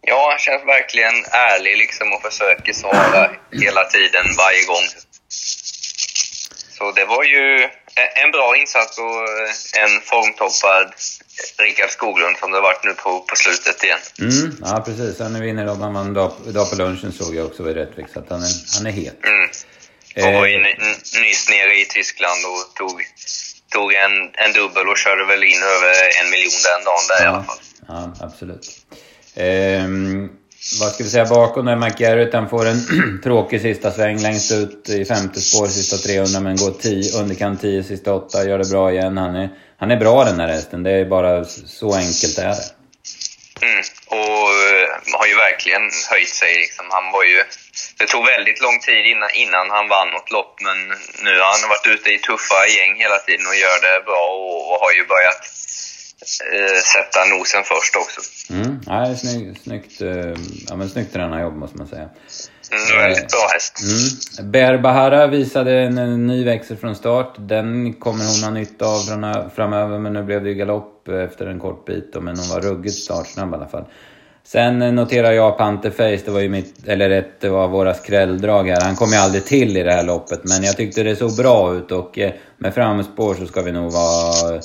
Ja, 0.00 0.28
han 0.30 0.38
känns 0.38 0.62
verkligen 0.66 1.14
ärlig 1.50 1.76
liksom 1.76 2.12
och 2.12 2.22
försöker 2.22 2.72
svara 2.72 3.30
hela 3.64 3.84
tiden, 3.84 4.24
varje 4.38 4.64
gång. 4.72 4.86
Så 6.82 6.92
det 6.92 7.04
var 7.04 7.24
ju 7.24 7.68
en 8.24 8.30
bra 8.30 8.56
insats 8.56 8.98
och 8.98 9.20
en 9.82 10.00
formtoppad 10.00 10.92
Rickard 11.58 11.90
Skoglund 11.90 12.36
som 12.36 12.50
det 12.52 12.60
varit 12.60 12.84
nu 12.84 12.94
på, 12.94 13.20
på 13.20 13.36
slutet 13.36 13.84
igen. 13.84 13.98
Mm, 14.20 14.56
ja, 14.60 14.82
precis. 14.86 15.18
Han 15.18 15.36
är 15.36 15.40
vinner 15.40 15.66
då. 15.66 15.74
Han 15.74 15.94
vann 15.94 16.10
idag 16.46 16.70
på 16.70 16.76
lunchen 16.76 17.12
såg 17.12 17.34
jag 17.34 17.46
också 17.46 17.62
vid 17.62 17.76
Rättvik, 17.76 18.06
så 18.12 18.18
att 18.18 18.30
han 18.30 18.42
är, 18.42 18.52
han 18.76 18.86
är 18.86 18.90
het. 18.90 19.24
Mm. 19.24 19.48
Och 20.26 20.40
var 20.40 20.46
ju 20.46 20.58
nyss 21.22 21.48
nere 21.48 21.80
i 21.80 21.84
Tyskland 21.84 22.40
och 22.50 22.76
tog, 22.76 22.96
tog 23.68 23.92
en, 23.94 24.12
en 24.32 24.52
dubbel 24.52 24.88
och 24.88 24.98
körde 24.98 25.24
väl 25.24 25.44
in 25.44 25.62
över 25.62 25.94
en 26.20 26.30
miljon 26.30 26.60
den 26.70 26.84
dagen 26.84 27.06
där 27.08 27.24
ja, 27.24 27.24
i 27.24 27.34
alla 27.34 27.44
fall. 27.44 27.62
Ja, 27.88 28.26
absolut. 28.26 28.66
Ehm, 29.34 30.28
vad 30.80 30.92
ska 30.92 31.04
vi 31.04 31.10
säga 31.10 31.24
bakom 31.24 31.66
där 31.66 31.76
McGarrett, 31.76 32.34
han 32.34 32.48
får 32.48 32.66
en 32.66 32.80
tråkig 33.24 33.60
sista 33.60 33.90
sväng 33.90 34.18
längst 34.18 34.52
ut 34.52 34.88
i 34.88 35.04
femte 35.04 35.40
spår 35.40 35.66
sista 35.66 35.96
300 35.96 36.40
men 36.40 36.56
går 36.56 36.70
10, 36.70 37.20
underkant 37.20 37.60
10 37.60 37.82
sista 37.82 38.14
8, 38.14 38.44
gör 38.44 38.58
det 38.58 38.70
bra 38.70 38.92
igen. 38.92 39.16
Han 39.16 39.34
är, 39.34 39.48
han 39.78 39.90
är 39.90 39.96
bra 39.96 40.24
den 40.24 40.40
här 40.40 40.48
hästen, 40.48 40.82
det 40.82 40.90
är 40.90 41.04
bara 41.04 41.44
så 41.44 41.94
enkelt 41.94 42.38
är 42.38 42.54
det. 42.60 42.68
Mm. 43.66 43.82
Och 44.06 44.48
uh, 44.62 45.18
har 45.18 45.26
ju 45.26 45.36
verkligen 45.48 45.84
höjt 46.10 46.34
sig. 46.42 46.52
Liksom. 46.62 46.86
Han 46.90 47.06
var 47.12 47.24
ju, 47.24 47.38
det 47.98 48.06
tog 48.06 48.24
väldigt 48.26 48.60
lång 48.66 48.78
tid 48.88 49.04
innan, 49.12 49.30
innan 49.44 49.66
han 49.76 49.88
vann 49.88 50.10
något 50.16 50.30
lopp, 50.36 50.54
men 50.66 50.78
nu 51.26 51.32
har 51.42 51.50
han 51.54 51.68
varit 51.74 51.86
ute 51.94 52.08
i 52.10 52.18
tuffa 52.18 52.60
gäng 52.76 52.92
hela 53.04 53.18
tiden 53.18 53.46
och 53.50 53.58
gör 53.64 53.78
det 53.86 54.04
bra 54.08 54.24
och, 54.40 54.60
och 54.70 54.78
har 54.84 54.92
ju 54.98 55.04
börjat 55.14 55.42
sätta 56.92 57.24
nosen 57.38 57.62
först 57.64 57.96
också. 57.96 58.20
Mm, 58.52 58.80
ja, 58.86 59.16
snyggt, 59.16 59.62
snyggt, 59.62 60.00
eh, 60.00 60.34
ja, 60.68 60.76
men 60.76 60.88
snyggt 60.88 61.12
tränarjobb 61.12 61.56
måste 61.56 61.78
man 61.78 61.86
säga. 61.86 62.08
Mm, 62.72 62.98
väldigt 62.98 63.28
bra 63.28 63.48
häst. 63.52 63.78
Mm. 63.82 64.50
Berbahara 64.50 65.26
visade 65.26 65.80
en, 65.80 65.98
en, 65.98 66.26
ny 66.26 66.44
växel 66.44 66.76
från 66.76 66.96
start. 66.96 67.34
Den 67.38 67.94
kommer 67.94 68.24
hon 68.24 68.44
ha 68.44 68.50
nytta 68.50 68.86
av 68.86 69.50
framöver, 69.56 69.98
men 69.98 70.12
nu 70.12 70.22
blev 70.22 70.42
det 70.42 70.48
ju 70.48 70.54
galopp 70.54 71.08
efter 71.08 71.46
en 71.46 71.60
kort 71.60 71.86
bit. 71.86 72.14
Men 72.14 72.38
hon 72.38 72.48
var 72.48 72.60
ruggigt 72.60 72.96
startsnabb 72.96 73.52
i 73.52 73.54
alla 73.54 73.68
fall. 73.68 73.84
Sen 74.44 74.78
noterar 74.78 75.32
jag 75.32 75.58
Panterface, 75.58 76.22
det 76.24 76.30
var 76.30 76.40
ju 76.40 76.48
mitt, 76.48 76.88
eller 76.88 77.10
ett 77.10 77.44
av 77.44 77.70
våra 77.70 77.94
skrälldrag 77.94 78.68
här. 78.68 78.80
Han 78.80 78.96
kom 78.96 79.10
ju 79.10 79.16
aldrig 79.16 79.44
till 79.44 79.76
i 79.76 79.82
det 79.82 79.92
här 79.92 80.04
loppet, 80.04 80.40
men 80.44 80.64
jag 80.64 80.76
tyckte 80.76 81.02
det 81.02 81.16
såg 81.16 81.36
bra 81.36 81.74
ut 81.74 81.92
och 81.92 82.18
eh, 82.18 82.32
med 82.58 82.74
framspår 82.74 83.34
så 83.34 83.46
ska 83.46 83.62
vi 83.62 83.72
nog 83.72 83.92
vara, 83.92 84.60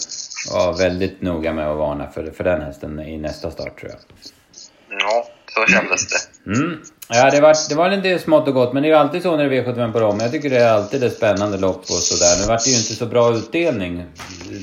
vara 0.54 0.72
väldigt 0.78 1.22
noga 1.22 1.54
med 1.54 1.68
att 1.68 1.78
varna 1.78 2.10
för, 2.12 2.32
för 2.32 2.44
den 2.44 2.62
hästen 2.62 3.00
i 3.00 3.18
nästa 3.18 3.52
start 3.52 3.80
tror 3.80 3.92
jag. 3.92 4.00
Ja, 5.00 5.28
så 5.54 5.74
kändes 5.74 6.08
det. 6.08 6.52
Mm. 6.52 6.78
Ja, 7.10 7.30
det 7.32 7.42
var, 7.42 7.70
det 7.70 7.76
var 7.76 7.90
lite 7.90 8.20
smått 8.20 8.48
och 8.48 8.54
gott, 8.54 8.74
men 8.74 8.84
det 8.84 8.90
är 8.90 8.92
ju 8.92 8.98
alltid 8.98 9.22
så 9.22 9.36
när 9.36 9.50
det 9.50 9.58
är 9.58 9.64
V75 9.64 9.92
på 9.92 10.00
dem. 10.00 10.20
Jag 10.20 10.32
tycker 10.32 10.50
det 10.50 10.58
är 10.58 10.70
alltid 10.70 11.04
ett 11.04 11.18
spännande 11.18 11.58
lopp 11.58 11.82
och 11.82 11.86
sådär. 11.86 12.42
Nu 12.42 12.48
vart 12.48 12.64
det 12.64 12.70
ju 12.70 12.78
inte 12.78 12.96
så 12.96 13.06
bra 13.06 13.34
utdelning. 13.36 14.06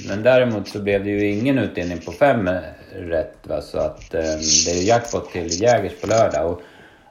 Men 0.09 0.23
däremot 0.23 0.69
så 0.69 0.79
blev 0.79 1.05
det 1.05 1.11
ju 1.11 1.31
ingen 1.31 1.59
utdelning 1.59 1.99
på 1.99 2.13
fem 2.13 2.49
eh, 2.49 2.61
rätt. 2.95 3.37
Va? 3.43 3.61
Så 3.61 3.79
att 3.79 4.15
eh, 4.15 4.21
det 4.65 4.71
är 4.71 4.75
ju 4.75 4.83
jackpot 4.83 5.33
till 5.33 5.63
Jägers 5.63 5.93
på 6.01 6.07
lördag. 6.07 6.51
Och 6.51 6.61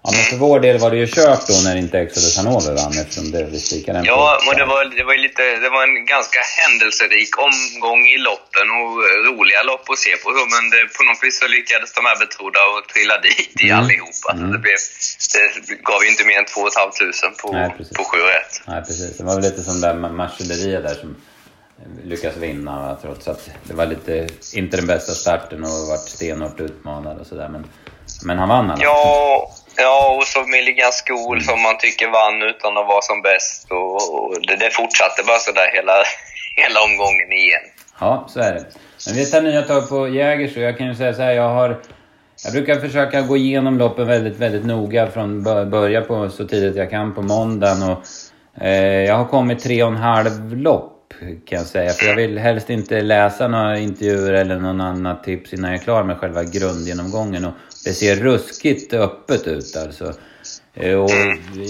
Ja, 0.06 0.10
men 0.16 0.24
för 0.32 0.38
vår 0.48 0.60
del 0.60 0.78
var 0.84 0.92
det 0.92 0.98
ju 0.98 1.08
kört 1.08 1.44
då 1.48 1.56
när 1.66 1.76
inte 1.84 1.96
Exodus 2.00 2.38
Hanover 2.38 2.74
vann 2.82 2.96
eftersom 3.02 3.32
det 3.32 3.44
vi 3.54 3.60
spikade 3.60 3.98
den 3.98 4.06
Ja, 4.06 4.26
men 4.46 4.56
det 4.62 4.66
var, 4.74 4.82
det 5.00 5.04
var 5.10 5.18
lite, 5.28 5.44
det 5.64 5.70
var 5.76 5.84
en 5.90 6.06
ganska 6.16 6.40
händelserik 6.60 7.32
omgång 7.48 8.02
i 8.14 8.18
loppen 8.30 8.68
och 8.80 8.92
roliga 9.28 9.62
lopp 9.70 9.86
att 9.94 10.02
se 10.06 10.14
på. 10.24 10.28
Men 10.56 10.64
det, 10.74 10.82
på 10.98 11.02
något 11.10 11.22
vis 11.26 11.36
så 11.42 11.48
lyckades 11.58 11.90
de 11.98 12.02
här 12.10 12.18
betrodda 12.24 12.62
och 12.72 12.82
trilla 12.92 13.18
dit 13.28 13.56
i 13.66 13.70
mm. 13.70 13.80
allihopa. 13.80 14.30
Mm. 14.34 14.52
Det, 14.54 14.60
blev, 14.66 14.80
det 15.68 15.76
gav 15.90 16.00
ju 16.04 16.10
inte 16.14 16.26
mer 16.30 16.38
än 16.44 16.50
2 16.56 16.60
500 16.78 17.30
på, 17.42 17.48
Nej, 17.58 17.70
på 17.98 18.04
7 18.04 18.18
rätt. 18.36 18.54
Nej, 18.72 18.80
precis. 18.88 19.12
Det 19.18 19.24
var 19.28 19.36
väl 19.38 19.46
lite 19.50 19.62
som 19.70 19.76
där 19.86 19.94
Marcelleriet 20.22 20.84
där 20.88 20.98
som 21.04 21.10
lyckas 22.12 22.36
vinna 22.38 22.98
trots 23.02 23.28
att 23.28 23.50
det 23.64 23.74
var 23.74 23.86
lite, 23.86 24.14
inte 24.54 24.78
den 24.78 24.88
bästa 24.88 25.12
starten 25.24 25.60
och 25.64 25.88
varit 25.92 26.10
stenhårt 26.18 26.60
utmanad 26.60 27.16
och 27.22 27.28
sådär. 27.28 27.50
Men, 27.50 27.64
men 28.26 28.38
han 28.40 28.50
vann 28.50 28.72
alla. 28.72 28.84
Ja, 28.84 29.52
Ja, 29.78 30.16
och 30.18 30.24
så 30.24 30.44
Milligan 30.44 30.92
School 31.06 31.42
som 31.42 31.62
man 31.62 31.78
tycker 31.78 32.08
vann 32.08 32.42
utan 32.42 32.78
att 32.78 32.88
vara 32.88 33.02
som 33.02 33.22
bäst. 33.22 33.72
Och, 33.72 33.96
och 34.16 34.36
det, 34.48 34.56
det 34.56 34.70
fortsatte 34.70 35.24
bara 35.28 35.40
sådär 35.40 35.70
hela, 35.74 35.94
hela 36.64 36.80
omgången 36.88 37.32
igen. 37.32 37.66
Ja, 38.00 38.26
så 38.30 38.40
är 38.40 38.54
det. 38.54 38.66
Men 39.08 39.16
vi 39.16 39.26
tar 39.26 39.42
nya 39.42 39.62
tag 39.62 39.90
på 39.90 40.08
Jägers 40.08 40.58
och 40.58 40.64
jag 40.64 40.78
kan 40.78 40.88
ju 40.88 40.96
säga 40.96 41.14
så 41.14 41.22
här, 41.22 41.32
jag 41.32 41.50
har... 41.50 41.82
Jag 42.44 42.54
brukar 42.54 42.80
försöka 42.80 43.22
gå 43.22 43.38
igenom 43.38 43.78
loppen 43.78 44.08
väldigt, 44.08 44.38
väldigt 44.38 44.66
noga 44.66 45.08
från 45.08 45.44
börja 45.44 46.02
på 46.02 46.30
så 46.30 46.48
tidigt 46.48 46.76
jag 46.76 46.90
kan 46.90 47.16
på 47.16 47.22
måndagen. 47.22 47.84
Och, 47.84 48.04
eh, 48.64 49.04
jag 49.06 49.16
har 49.16 49.26
kommit 49.26 49.64
tre 49.64 49.84
och 49.84 49.90
en 49.90 49.96
halv 49.96 50.58
lopp 50.58 50.93
kan 51.46 51.58
jag 51.58 51.68
säga. 51.68 51.92
För 51.92 52.06
jag 52.06 52.16
vill 52.16 52.38
helst 52.38 52.70
inte 52.70 53.02
läsa 53.02 53.48
några 53.48 53.80
intervjuer 53.80 54.34
eller 54.34 54.60
någon 54.60 54.82
annan 54.82 55.22
tips 55.22 55.54
innan 55.54 55.72
jag 55.72 55.80
är 55.80 55.84
klar 55.84 56.04
med 56.04 56.18
själva 56.18 56.44
grundgenomgången. 56.44 57.46
Och 57.46 57.54
det 57.86 57.94
ser 57.94 58.16
ruskigt 58.16 58.94
öppet 58.94 59.48
ut 59.48 59.78
alltså. 59.78 60.14
Eh, 60.74 60.96
och 60.96 61.12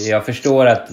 jag 0.08 0.26
förstår 0.26 0.66
att 0.66 0.88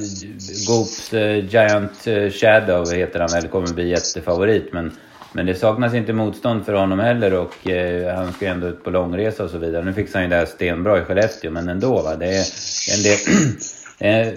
Goops 0.67 1.13
eh, 1.13 1.45
Giant 1.45 2.07
eh, 2.07 2.29
Shadow 2.29 2.93
heter 2.93 3.19
han 3.19 3.29
väl, 3.33 3.47
kommer 3.47 3.73
bli 3.73 3.89
jättefavorit. 3.89 4.73
Men, 4.73 4.91
men 5.33 5.45
det 5.45 5.55
saknas 5.55 5.93
inte 5.93 6.13
motstånd 6.13 6.65
för 6.65 6.73
honom 6.73 6.99
heller 6.99 7.33
och 7.33 7.69
eh, 7.69 8.15
han 8.15 8.33
ska 8.33 8.45
ju 8.45 8.51
ändå 8.51 8.67
ut 8.67 8.83
på 8.83 8.89
långresa 8.89 9.43
och 9.43 9.49
så 9.49 9.57
vidare. 9.57 9.85
Nu 9.85 9.93
fixar 9.93 10.19
han 10.19 10.23
ju 10.23 10.29
det 10.29 10.35
här 10.35 10.45
stenbra 10.45 10.97
i 10.97 11.01
Skellefteå, 11.01 11.51
men 11.51 11.69
ändå 11.69 12.01
va. 12.01 12.15
Det 12.15 12.25
är 12.25 12.45
en 12.97 13.03
del 13.03 13.17
Eh, 14.03 14.33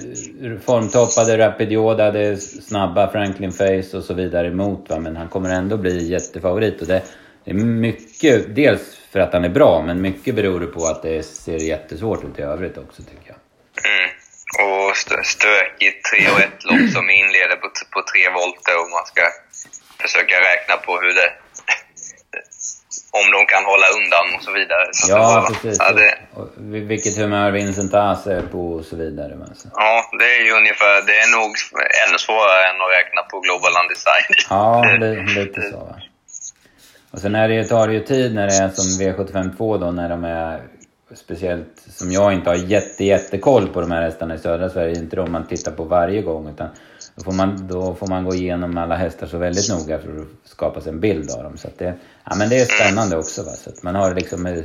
formtoppade 0.66 1.38
Rapid 1.38 1.72
Yoda, 1.72 2.10
det 2.10 2.36
snabba 2.36 3.10
Franklin 3.10 3.52
Face 3.52 3.96
och 3.96 4.04
så 4.04 4.14
vidare 4.14 4.46
emot 4.46 4.90
va. 4.90 4.98
Men 4.98 5.16
han 5.16 5.28
kommer 5.28 5.50
ändå 5.50 5.76
bli 5.76 6.10
jättefavorit. 6.10 6.80
Och 6.80 6.86
det, 6.86 7.02
det 7.44 7.50
är 7.50 7.54
mycket, 7.54 8.54
dels 8.56 8.96
för 9.12 9.20
att 9.20 9.32
han 9.32 9.44
är 9.44 9.48
bra, 9.48 9.82
men 9.86 10.00
mycket 10.00 10.34
beror 10.34 10.60
det 10.60 10.66
på 10.66 10.84
att 10.86 11.02
det 11.02 11.22
ser 11.22 11.58
jättesvårt 11.58 12.24
ut 12.24 12.38
i 12.38 12.42
övrigt 12.42 12.78
också 12.78 13.02
tycker 13.02 13.28
jag. 13.32 13.38
Mm. 13.90 14.10
Och 14.64 14.96
stökigt 15.26 16.00
3 16.10 16.30
och 16.32 16.40
1 16.40 16.64
lopp 16.64 16.90
som 16.96 17.10
inleder 17.10 17.56
på, 17.56 17.68
på 17.94 18.00
tre 18.12 18.24
volter 18.38 18.74
och 18.80 18.90
man 18.96 19.06
ska 19.12 19.22
försöka 20.02 20.34
räkna 20.50 20.76
på 20.76 20.92
hur 21.02 21.14
det 21.20 21.30
om 23.20 23.26
de 23.36 23.40
kan 23.52 23.64
hålla 23.72 23.86
undan 23.98 24.26
och 24.36 24.42
så 24.46 24.52
vidare. 24.58 24.84
Så 24.92 25.12
ja, 25.12 25.18
var, 25.18 25.42
precis. 25.50 25.76
Ja, 25.82 25.92
det, 26.00 26.10
vilket 26.92 27.16
humör 27.18 27.50
Vincent 27.50 27.94
As 27.94 28.26
är 28.26 28.42
på 28.54 28.62
och 28.76 28.84
så 28.84 28.96
vidare. 28.96 29.32
Alltså. 29.48 29.68
Ja, 29.74 29.92
det 30.20 30.28
är 30.36 30.42
ju 30.48 30.52
ungefär... 30.60 30.94
Det 31.08 31.16
är 31.24 31.28
nog 31.38 31.50
ännu 32.02 32.18
svårare 32.26 32.62
än 32.70 32.78
att 32.84 32.92
räkna 32.98 33.20
på 33.30 33.36
Global 33.40 33.72
Undecided. 33.82 34.40
Ja, 34.50 34.84
lite 35.40 35.60
så. 35.70 35.76
Va? 35.76 35.96
Och 37.10 37.20
sen 37.20 37.34
är 37.34 37.48
det, 37.48 37.64
tar 37.64 37.88
det 37.88 37.94
ju 37.94 38.00
tid 38.00 38.34
när 38.34 38.46
det 38.46 38.54
är 38.54 38.68
som 38.68 38.86
V752 39.00 39.78
då, 39.78 39.90
när 39.90 40.08
de 40.08 40.24
är 40.24 40.60
speciellt 41.14 41.82
som 41.90 42.12
jag 42.12 42.32
inte 42.32 42.50
har 42.50 42.56
jätte, 42.56 43.04
jättekoll 43.04 43.68
på 43.68 43.80
de 43.80 43.90
här 43.90 44.02
hästarna 44.02 44.34
i 44.34 44.38
södra 44.38 44.70
Sverige. 44.70 44.98
Inte 44.98 45.16
de 45.16 45.32
man 45.32 45.46
tittar 45.46 45.72
på 45.72 45.84
varje 45.84 46.22
gång 46.22 46.48
utan 46.48 46.68
då 47.16 47.22
får 47.24 47.32
man, 47.32 47.66
då 47.68 47.94
får 47.94 48.06
man 48.06 48.24
gå 48.24 48.34
igenom 48.34 48.78
alla 48.78 48.96
hästar 48.96 49.26
så 49.26 49.38
väldigt 49.38 49.70
noga 49.70 49.98
för 49.98 50.08
att 50.08 50.26
skapa 50.44 50.80
sig 50.80 50.92
en 50.92 51.00
bild 51.00 51.30
av 51.30 51.42
dem. 51.42 51.56
Så 51.56 51.68
det, 51.78 51.94
ja, 52.24 52.34
men 52.36 52.48
det 52.48 52.60
är 52.60 52.64
spännande 52.64 53.16
också. 53.16 53.42
Va? 53.42 53.50
Så 53.50 53.70
man 53.82 53.94
har 53.94 54.14
liksom 54.14 54.62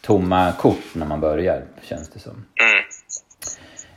tomma 0.00 0.52
kort 0.52 0.94
när 0.94 1.06
man 1.06 1.20
börjar, 1.20 1.64
känns 1.82 2.08
det 2.08 2.20
som. 2.20 2.32
Mm. 2.32 2.84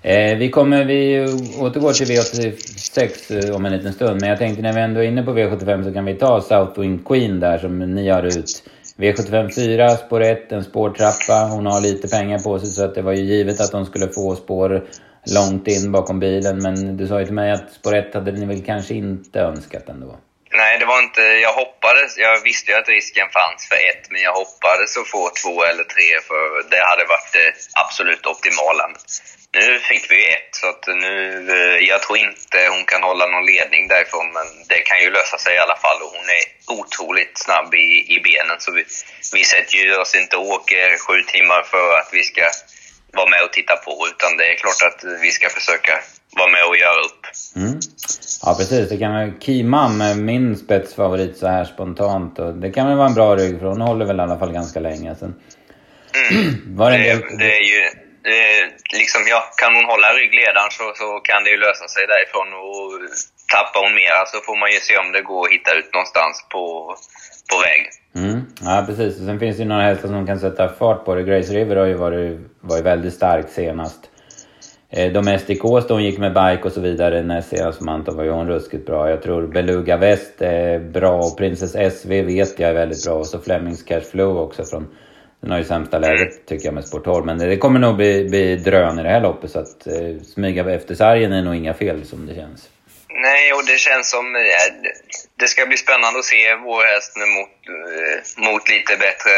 Eh, 0.02 0.38
vi 0.38 0.50
kommer, 0.50 0.86
vi 0.86 1.26
återgår 1.60 1.94
till 1.94 2.08
V86 2.08 3.50
eh, 3.50 3.56
om 3.56 3.66
en 3.66 3.72
liten 3.72 3.94
stund, 3.94 4.22
men 4.22 4.30
jag 4.30 4.40
tänkte 4.40 4.62
när 4.62 4.74
vi 4.74 4.82
ändå 4.82 5.00
är 5.00 5.08
inne 5.08 5.24
på 5.24 5.32
V75 5.32 5.84
så 5.84 5.94
kan 5.94 6.06
vi 6.06 6.16
ta 6.16 6.42
Southwind 6.42 7.08
Queen 7.08 7.40
där 7.40 7.58
som 7.58 7.80
ni 7.80 8.10
har 8.10 8.24
ut. 8.24 8.64
V75 8.98 9.56
4, 9.56 9.90
spår 9.90 10.22
1, 10.22 10.52
en 10.52 10.64
spårtrappa. 10.64 11.48
Hon 11.52 11.66
har 11.66 11.82
lite 11.82 12.08
pengar 12.08 12.40
på 12.40 12.60
sig 12.60 12.70
så 12.70 12.86
att 12.86 12.96
det 12.96 13.02
var 13.02 13.14
ju 13.14 13.24
givet 13.24 13.62
att 13.62 13.74
hon 13.74 13.86
skulle 13.86 14.08
få 14.08 14.36
spår 14.36 14.88
långt 15.34 15.68
in 15.68 15.92
bakom 15.92 16.20
bilen. 16.20 16.58
Men 16.58 16.98
du 16.98 17.08
sa 17.08 17.20
ju 17.20 17.26
till 17.26 17.34
mig 17.34 17.52
att 17.52 17.72
spår 17.72 17.96
1 17.96 18.14
hade 18.14 18.32
ni 18.32 18.46
väl 18.46 18.66
kanske 18.66 18.94
inte 18.94 19.40
önskat 19.40 19.90
ändå? 19.90 20.18
Nej, 20.52 20.80
det 20.80 20.86
var 20.86 21.00
inte... 21.00 21.22
Jag 21.22 21.54
hoppades... 21.54 22.18
Jag 22.18 22.44
visste 22.44 22.72
ju 22.72 22.78
att 22.78 22.90
risken 22.90 23.28
fanns 23.30 23.68
för 23.70 23.76
ett, 23.90 24.06
men 24.12 24.22
jag 24.22 24.34
hoppades 24.34 24.98
att 24.98 25.08
få 25.08 25.30
två 25.44 25.64
eller 25.64 25.84
tre, 25.84 26.10
för 26.28 26.70
det 26.72 26.82
hade 26.92 27.06
varit 27.06 27.34
det 27.34 27.50
absolut 27.84 28.26
optimala. 28.26 28.84
Nu 29.60 29.80
fick 29.80 30.12
vi 30.12 30.20
ett, 30.36 30.50
så 30.52 30.68
att 30.70 30.88
nu... 30.88 31.16
Eh, 31.58 31.88
jag 31.92 32.02
tror 32.02 32.18
inte 32.18 32.58
hon 32.70 32.86
kan 32.86 33.04
hålla 33.04 33.26
någon 33.28 33.46
ledning 33.46 33.88
därifrån, 33.88 34.28
men 34.34 34.48
det 34.68 34.80
kan 34.80 35.00
ju 35.04 35.10
lösa 35.12 35.38
sig 35.38 35.56
i 35.56 35.64
alla 35.66 35.80
fall. 35.84 36.02
Och 36.02 36.12
hon 36.18 36.28
är 36.40 36.44
otroligt 36.80 37.38
snabb 37.38 37.74
i, 37.76 37.88
i 38.16 38.18
benen, 38.28 38.60
så 38.60 38.72
vi, 38.72 38.84
vi 39.34 39.44
sätter 39.44 39.76
ju 39.78 39.98
oss 39.98 40.16
inte 40.16 40.38
och 40.38 40.50
åker 40.58 40.98
sju 41.06 41.18
timmar 41.34 41.64
för 41.64 41.88
att 42.00 42.10
vi 42.12 42.24
ska 42.24 42.42
vara 43.14 43.30
med 43.30 43.44
och 43.44 43.54
titta 43.54 43.76
på, 43.76 43.92
utan 44.12 44.38
det 44.38 44.46
är 44.52 44.56
klart 44.58 44.82
att 44.90 45.22
vi 45.22 45.32
ska 45.32 45.50
försöka 45.50 45.94
vara 46.36 46.52
med 46.52 46.66
och 46.70 46.78
göra 46.78 47.02
upp. 47.10 47.22
Mm. 47.56 47.80
Ja 48.46 48.56
precis, 48.60 48.90
det 48.90 48.98
kan 48.98 49.14
vara 49.14 49.32
Kimam, 49.40 50.26
min 50.26 50.58
spetsfavorit 50.58 51.38
så 51.38 51.48
här 51.48 51.66
spontant. 51.66 52.40
Och 52.40 52.54
det 52.54 52.72
kan 52.72 52.88
väl 52.88 52.98
vara 52.98 53.08
en 53.08 53.20
bra 53.20 53.36
rygg 53.36 53.60
för 53.60 53.68
hon 53.68 53.82
håller 53.82 54.06
väl 54.06 54.20
i 54.20 54.22
alla 54.22 54.40
fall 54.40 54.54
ganska 54.54 54.80
länge. 54.80 55.16
Sen. 55.16 55.36
Mm. 56.32 56.44
Var 56.80 56.92
det, 56.92 56.98
det, 56.98 57.38
det, 57.38 57.52
är 57.58 57.66
ju, 57.74 57.82
det, 58.24 58.42
liksom, 59.00 59.22
ja, 59.34 59.42
kan 59.62 59.76
hon 59.76 59.86
hålla 59.86 60.08
ryggledaren 60.14 60.72
så, 60.72 60.86
så 61.02 61.08
kan 61.30 61.44
det 61.44 61.50
ju 61.50 61.58
lösa 61.58 61.88
sig 61.88 62.04
därifrån. 62.08 62.50
Och 62.64 62.88
tappar 63.54 63.80
hon 63.86 63.96
mera 64.02 64.26
så 64.26 64.38
får 64.48 64.58
man 64.62 64.72
ju 64.72 64.80
se 64.80 64.98
om 65.04 65.12
det 65.12 65.22
går 65.22 65.42
att 65.46 65.54
hitta 65.56 65.72
ut 65.80 65.94
någonstans 65.94 66.36
på, 66.54 66.64
på 67.52 67.58
väg. 67.68 67.88
Mm. 68.26 68.42
Ja 68.62 68.84
precis, 68.88 69.20
och 69.20 69.26
sen 69.26 69.40
finns 69.40 69.58
det 69.58 69.64
ju 69.64 69.70
några 69.70 69.82
hästar 69.82 70.08
som 70.08 70.28
kan 70.28 70.40
sätta 70.40 70.70
fart 70.70 71.06
på 71.06 71.16
det. 71.16 71.24
Grace 71.24 71.54
River 71.54 71.76
har 71.76 71.86
ju 71.86 71.94
varit, 71.94 72.40
varit 72.62 72.86
väldigt 72.86 73.14
stark 73.14 73.50
senast. 73.50 74.10
Eh, 74.90 75.12
Domestic 75.14 75.64
Ås 75.64 75.90
hon 75.90 76.04
gick 76.04 76.20
med 76.20 76.34
bike 76.34 76.64
och 76.64 76.72
så 76.72 76.82
vidare 76.82 77.24
näst 77.24 77.50
senast 77.50 77.82
Manta 77.82 78.12
var 78.12 78.24
ju 78.24 78.30
hon 78.30 78.48
ruskigt 78.48 78.86
bra. 78.86 79.10
Jag 79.10 79.22
tror 79.22 79.48
Beluga 79.48 79.98
Väst 79.98 80.42
är 80.42 80.80
bra 80.80 81.18
och 81.18 81.38
Princess 81.38 81.94
SV 81.94 82.10
vet 82.10 82.60
jag 82.60 82.70
är 82.70 82.74
väldigt 82.74 83.06
bra. 83.06 83.14
Och 83.14 83.28
så 83.28 83.40
Flemings 83.40 83.84
Cash 83.84 84.02
Flow 84.02 84.38
också 84.38 84.64
från... 84.64 84.88
Den 85.42 85.52
har 85.52 85.58
ju 85.58 85.64
sämsta 85.64 86.00
läget 86.00 86.46
tycker 86.46 86.66
jag 86.66 86.74
med 86.74 86.86
Sport 86.86 87.04
12. 87.04 87.26
Men 87.26 87.38
det 87.38 87.58
kommer 87.58 87.80
nog 87.80 87.96
bli, 87.96 88.30
bli 88.30 88.56
drön 88.56 89.00
i 89.00 89.04
det 89.04 89.10
här 89.10 89.22
loppet 89.22 89.52
så 89.52 89.60
att 89.60 89.88
eh, 89.88 90.22
smyga 90.24 90.74
efter 90.74 90.96
sargen 90.96 91.34
är 91.34 91.42
nog 91.42 91.56
inga 91.56 91.74
fel 91.74 92.06
som 92.06 92.26
det 92.26 92.36
känns. 92.36 92.70
Nej, 93.20 93.54
och 93.54 93.66
det 93.66 93.78
känns 93.78 94.10
som... 94.10 94.26
Ja, 94.36 94.92
det 95.40 95.48
ska 95.48 95.66
bli 95.66 95.78
spännande 95.78 96.20
att 96.20 96.26
se 96.26 96.56
vår 96.56 96.84
häst 96.94 97.12
nu 97.20 97.26
mot, 97.38 97.56
eh, 97.76 98.18
mot 98.48 98.70
lite 98.70 98.94
bättre 99.06 99.34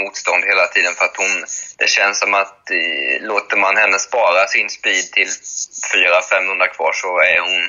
motstånd 0.00 0.42
hela 0.44 0.66
tiden. 0.66 0.94
För 0.94 1.04
att 1.04 1.16
hon, 1.16 1.34
det 1.78 1.88
känns 1.88 2.18
som 2.18 2.34
att 2.34 2.70
eh, 2.70 3.26
låter 3.30 3.56
man 3.56 3.76
henne 3.76 3.98
spara 3.98 4.46
sin 4.46 4.68
speed 4.70 5.06
till 5.12 5.28
400-500 5.28 6.74
kvar 6.76 6.92
så 6.92 7.10
är 7.32 7.40
hon 7.48 7.62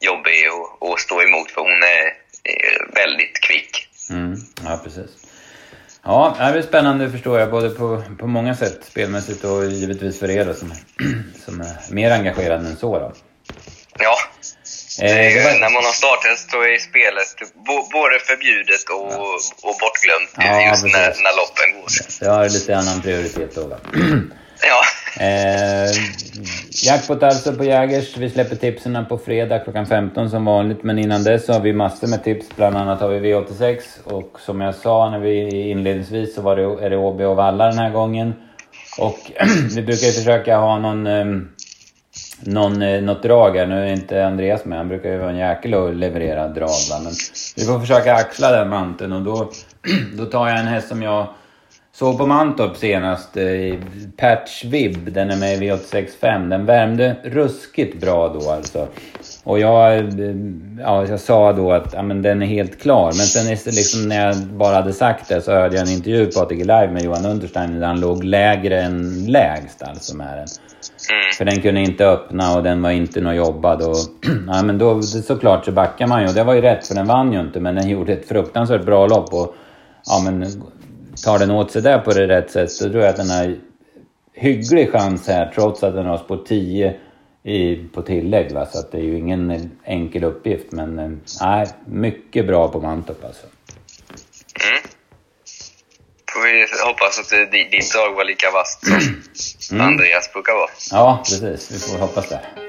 jobbig 0.00 0.38
att, 0.46 0.88
att 0.88 1.00
stå 1.00 1.22
emot 1.22 1.50
för 1.50 1.60
hon 1.60 1.82
är, 1.82 2.06
väldigt 2.94 3.40
kvick. 3.40 3.88
Mm, 4.10 4.36
ja, 4.64 4.80
precis. 4.84 5.10
Ja, 6.04 6.36
det 6.38 6.58
är 6.58 6.62
spännande 6.62 7.10
förstår 7.10 7.38
jag, 7.40 7.50
både 7.50 7.70
på, 7.70 8.02
på 8.18 8.26
många 8.26 8.56
sätt 8.56 8.78
spelmässigt 8.84 9.44
och 9.44 9.64
givetvis 9.64 10.18
för 10.18 10.30
er 10.30 10.44
då, 10.44 10.54
som, 10.54 10.72
som 11.44 11.60
är 11.60 11.94
mer 11.94 12.10
engagerade 12.10 12.68
än 12.68 12.76
så. 12.76 12.98
Då. 12.98 13.12
Ja, 13.98 14.16
Eh, 15.02 15.44
var... 15.44 15.60
När 15.60 15.72
man 15.76 15.84
har 15.84 15.96
starthäst 16.02 16.50
så 16.50 16.56
är 16.62 16.78
spelet 16.78 17.28
både 17.96 18.18
förbjudet 18.28 18.84
och, 18.96 19.12
ja. 19.12 19.38
och 19.68 19.76
bortglömt 19.82 20.30
ja, 20.36 20.68
just 20.68 20.84
när, 20.84 21.08
när 21.26 21.34
loppen 21.40 21.68
går. 21.76 21.88
Det 22.20 22.28
har 22.34 22.48
lite 22.48 22.76
annan 22.76 23.02
prioritet 23.02 23.54
då 23.54 23.66
va? 23.66 23.76
ja. 24.70 24.80
Eh, 25.24 25.90
jackpot 26.84 27.22
alltså 27.22 27.52
på 27.52 27.64
Jägers. 27.64 28.16
Vi 28.16 28.30
släpper 28.30 28.56
tipsen 28.56 29.06
på 29.08 29.18
fredag 29.18 29.58
klockan 29.58 29.86
15 29.86 30.30
som 30.30 30.44
vanligt. 30.44 30.82
Men 30.82 30.98
innan 30.98 31.24
dess 31.24 31.46
så 31.46 31.52
har 31.52 31.60
vi 31.60 31.72
massor 31.72 32.06
med 32.06 32.24
tips. 32.24 32.46
Bland 32.56 32.76
annat 32.76 33.00
har 33.00 33.08
vi 33.08 33.32
V86. 33.32 33.80
Och 34.04 34.40
som 34.40 34.60
jag 34.60 34.74
sa 34.74 35.10
när 35.10 35.18
vi 35.18 35.70
inledningsvis 35.70 36.34
så 36.34 36.42
var 36.42 36.56
det, 36.56 36.86
är 36.86 36.90
det 36.90 36.96
Åby 36.96 37.24
och 37.24 37.36
Valla 37.36 37.66
den 37.66 37.78
här 37.78 37.90
gången. 37.90 38.34
Och 38.98 39.18
vi 39.74 39.82
brukar 39.82 40.06
ju 40.06 40.12
försöka 40.12 40.56
ha 40.56 40.78
någon... 40.78 41.06
Någon, 42.40 42.82
eh, 42.82 43.02
något 43.02 43.22
drag 43.22 43.56
här. 43.56 43.66
Nu 43.66 43.88
är 43.88 43.92
inte 43.92 44.26
Andreas 44.26 44.64
med, 44.64 44.78
han 44.78 44.88
brukar 44.88 45.10
ju 45.10 45.18
vara 45.18 45.30
en 45.30 45.36
jäkel 45.36 45.74
och 45.74 45.94
leverera 45.94 46.48
drag 46.48 46.68
va? 46.90 47.00
Men 47.02 47.12
vi 47.56 47.64
får 47.64 47.80
försöka 47.80 48.14
axla 48.14 48.50
den 48.50 48.68
manteln 48.68 49.12
och 49.12 49.22
då, 49.22 49.50
då 50.18 50.24
tar 50.24 50.48
jag 50.48 50.58
en 50.58 50.66
häst 50.66 50.88
som 50.88 51.02
jag 51.02 51.26
såg 51.98 52.18
på 52.18 52.26
Mantorp 52.26 52.76
senast. 52.76 53.36
Eh, 53.36 53.44
Patch 54.16 54.64
Vib, 54.64 55.12
den 55.12 55.30
är 55.30 55.36
med 55.36 55.54
i 55.54 55.70
V865. 55.70 56.48
Den 56.48 56.66
värmde 56.66 57.16
ruskigt 57.24 58.00
bra 58.00 58.28
då 58.28 58.50
alltså. 58.50 58.88
Och 59.44 59.58
jag, 59.58 59.96
eh, 59.96 60.34
ja, 60.80 61.06
jag 61.06 61.20
sa 61.20 61.52
då 61.52 61.72
att 61.72 61.92
ja, 61.92 62.02
men 62.02 62.22
den 62.22 62.42
är 62.42 62.46
helt 62.46 62.80
klar. 62.80 63.04
Men 63.06 63.26
sen 63.26 63.46
liksom, 63.50 64.08
när 64.08 64.26
jag 64.26 64.36
bara 64.36 64.74
hade 64.74 64.92
sagt 64.92 65.28
det 65.28 65.40
så 65.40 65.52
hörde 65.52 65.76
jag 65.76 65.86
en 65.86 65.92
intervju 65.92 66.26
på 66.26 66.40
ATG 66.40 66.58
Live 66.58 66.90
med 66.90 67.02
Johan 67.02 67.26
Unterstein 67.26 67.80
där 67.80 67.86
han 67.86 68.00
låg 68.00 68.24
lägre 68.24 68.82
än 68.82 69.26
lägst 69.26 69.82
alltså 69.82 70.16
med 70.16 70.26
den. 70.26 70.34
Mm. 70.36 70.46
För 71.38 71.44
den 71.44 71.62
kunde 71.62 71.80
inte 71.80 72.06
öppna 72.06 72.56
och 72.56 72.62
den 72.62 72.82
var 72.82 72.90
inte 72.90 73.20
något 73.20 73.36
jobbad. 73.36 73.82
Och, 73.82 73.96
ja, 74.46 74.62
men 74.62 74.78
då 74.78 75.02
såklart 75.02 75.64
så 75.64 75.72
backar 75.72 76.06
man 76.06 76.22
ju. 76.22 76.28
Och 76.28 76.34
det 76.34 76.44
var 76.44 76.54
ju 76.54 76.60
rätt 76.60 76.86
för 76.86 76.94
den 76.94 77.06
vann 77.06 77.32
ju 77.32 77.40
inte. 77.40 77.60
Men 77.60 77.74
den 77.74 77.88
gjorde 77.88 78.12
ett 78.12 78.28
fruktansvärt 78.28 78.84
bra 78.84 79.06
lopp. 79.06 79.34
Och, 79.34 79.54
ja, 80.06 80.22
men, 80.24 80.46
tar 81.26 81.38
den 81.38 81.50
åt 81.50 81.70
sig 81.70 81.82
där 81.82 81.98
på 81.98 82.10
det 82.10 82.28
rätt 82.28 82.50
sätt 82.50 82.72
så 82.72 82.90
tror 82.90 83.02
jag 83.02 83.10
att 83.10 83.16
den 83.16 83.30
har 83.30 83.56
hygglig 84.34 84.92
chans 84.92 85.28
här. 85.28 85.52
Trots 85.54 85.82
att 85.82 85.94
den 85.94 86.06
har 86.06 86.18
på 86.18 86.36
10 86.36 86.96
i, 87.42 87.76
på 87.76 88.02
tillägg. 88.02 88.52
Va? 88.52 88.66
Så 88.66 88.78
att 88.78 88.92
det 88.92 88.98
är 88.98 89.02
ju 89.02 89.18
ingen 89.18 89.70
enkel 89.84 90.24
uppgift. 90.24 90.72
Men 90.72 90.98
eh, 90.98 91.10
nej, 91.40 91.66
mycket 91.86 92.46
bra 92.46 92.68
på 92.68 92.80
Mantorp 92.80 93.24
alltså. 93.24 93.46
Mm. 94.66 94.82
Får 96.32 96.42
vi 96.42 96.66
hoppas 96.86 97.18
att 97.18 97.52
ditt 97.52 97.92
drag 97.92 98.14
var 98.14 98.24
lika 98.24 98.50
vasst 98.50 98.86
som 99.64 99.76
mm. 99.76 99.88
Andreas 99.88 100.32
brukar 100.32 100.52
vara. 100.52 100.70
Ja, 100.90 101.22
precis. 101.24 101.70
Vi 101.70 101.78
får 101.78 101.98
hoppas 101.98 102.28
det. 102.28 102.65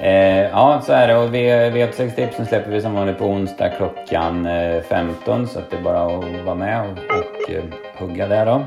Eh, 0.00 0.50
ja, 0.50 0.82
så 0.84 0.92
är 0.92 1.08
det. 1.08 1.16
Och 1.16 1.34
V86-tipsen 1.34 2.46
släpper 2.46 2.70
vi 2.70 2.80
som 2.80 2.94
vanligt 2.94 3.18
på 3.18 3.24
onsdag 3.24 3.68
klockan 3.68 4.46
eh, 4.46 4.82
15. 4.82 5.48
Så 5.48 5.58
att 5.58 5.70
det 5.70 5.76
är 5.76 5.82
bara 5.82 6.02
att 6.02 6.44
vara 6.44 6.54
med 6.54 6.80
och, 6.80 6.90
och 6.90 7.50
uh, 7.50 7.64
hugga 7.98 8.28
där 8.28 8.46
då. 8.46 8.64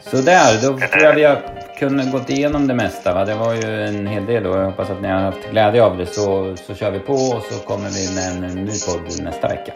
Sådär, 0.00 0.62
då 0.62 0.78
tror 0.78 1.02
jag 1.02 1.14
vi 1.14 1.24
har 1.24 1.38
kunnat 1.78 2.12
gått 2.12 2.30
igenom 2.30 2.66
det 2.66 2.74
mesta. 2.74 3.14
Va? 3.14 3.24
Det 3.24 3.34
var 3.34 3.54
ju 3.54 3.82
en 3.82 4.06
hel 4.06 4.26
del 4.26 4.46
och 4.46 4.58
jag 4.58 4.64
hoppas 4.64 4.90
att 4.90 5.02
ni 5.02 5.08
har 5.08 5.20
haft 5.20 5.50
glädje 5.50 5.82
av 5.82 5.98
det. 5.98 6.06
Så, 6.06 6.56
så 6.56 6.74
kör 6.74 6.90
vi 6.90 6.98
på 6.98 7.12
och 7.12 7.42
så 7.42 7.66
kommer 7.66 7.88
vi 7.88 8.14
med 8.14 8.50
en 8.50 8.64
ny 8.64 8.72
podd 8.86 9.24
nästa 9.24 9.48
vecka. 9.48 9.72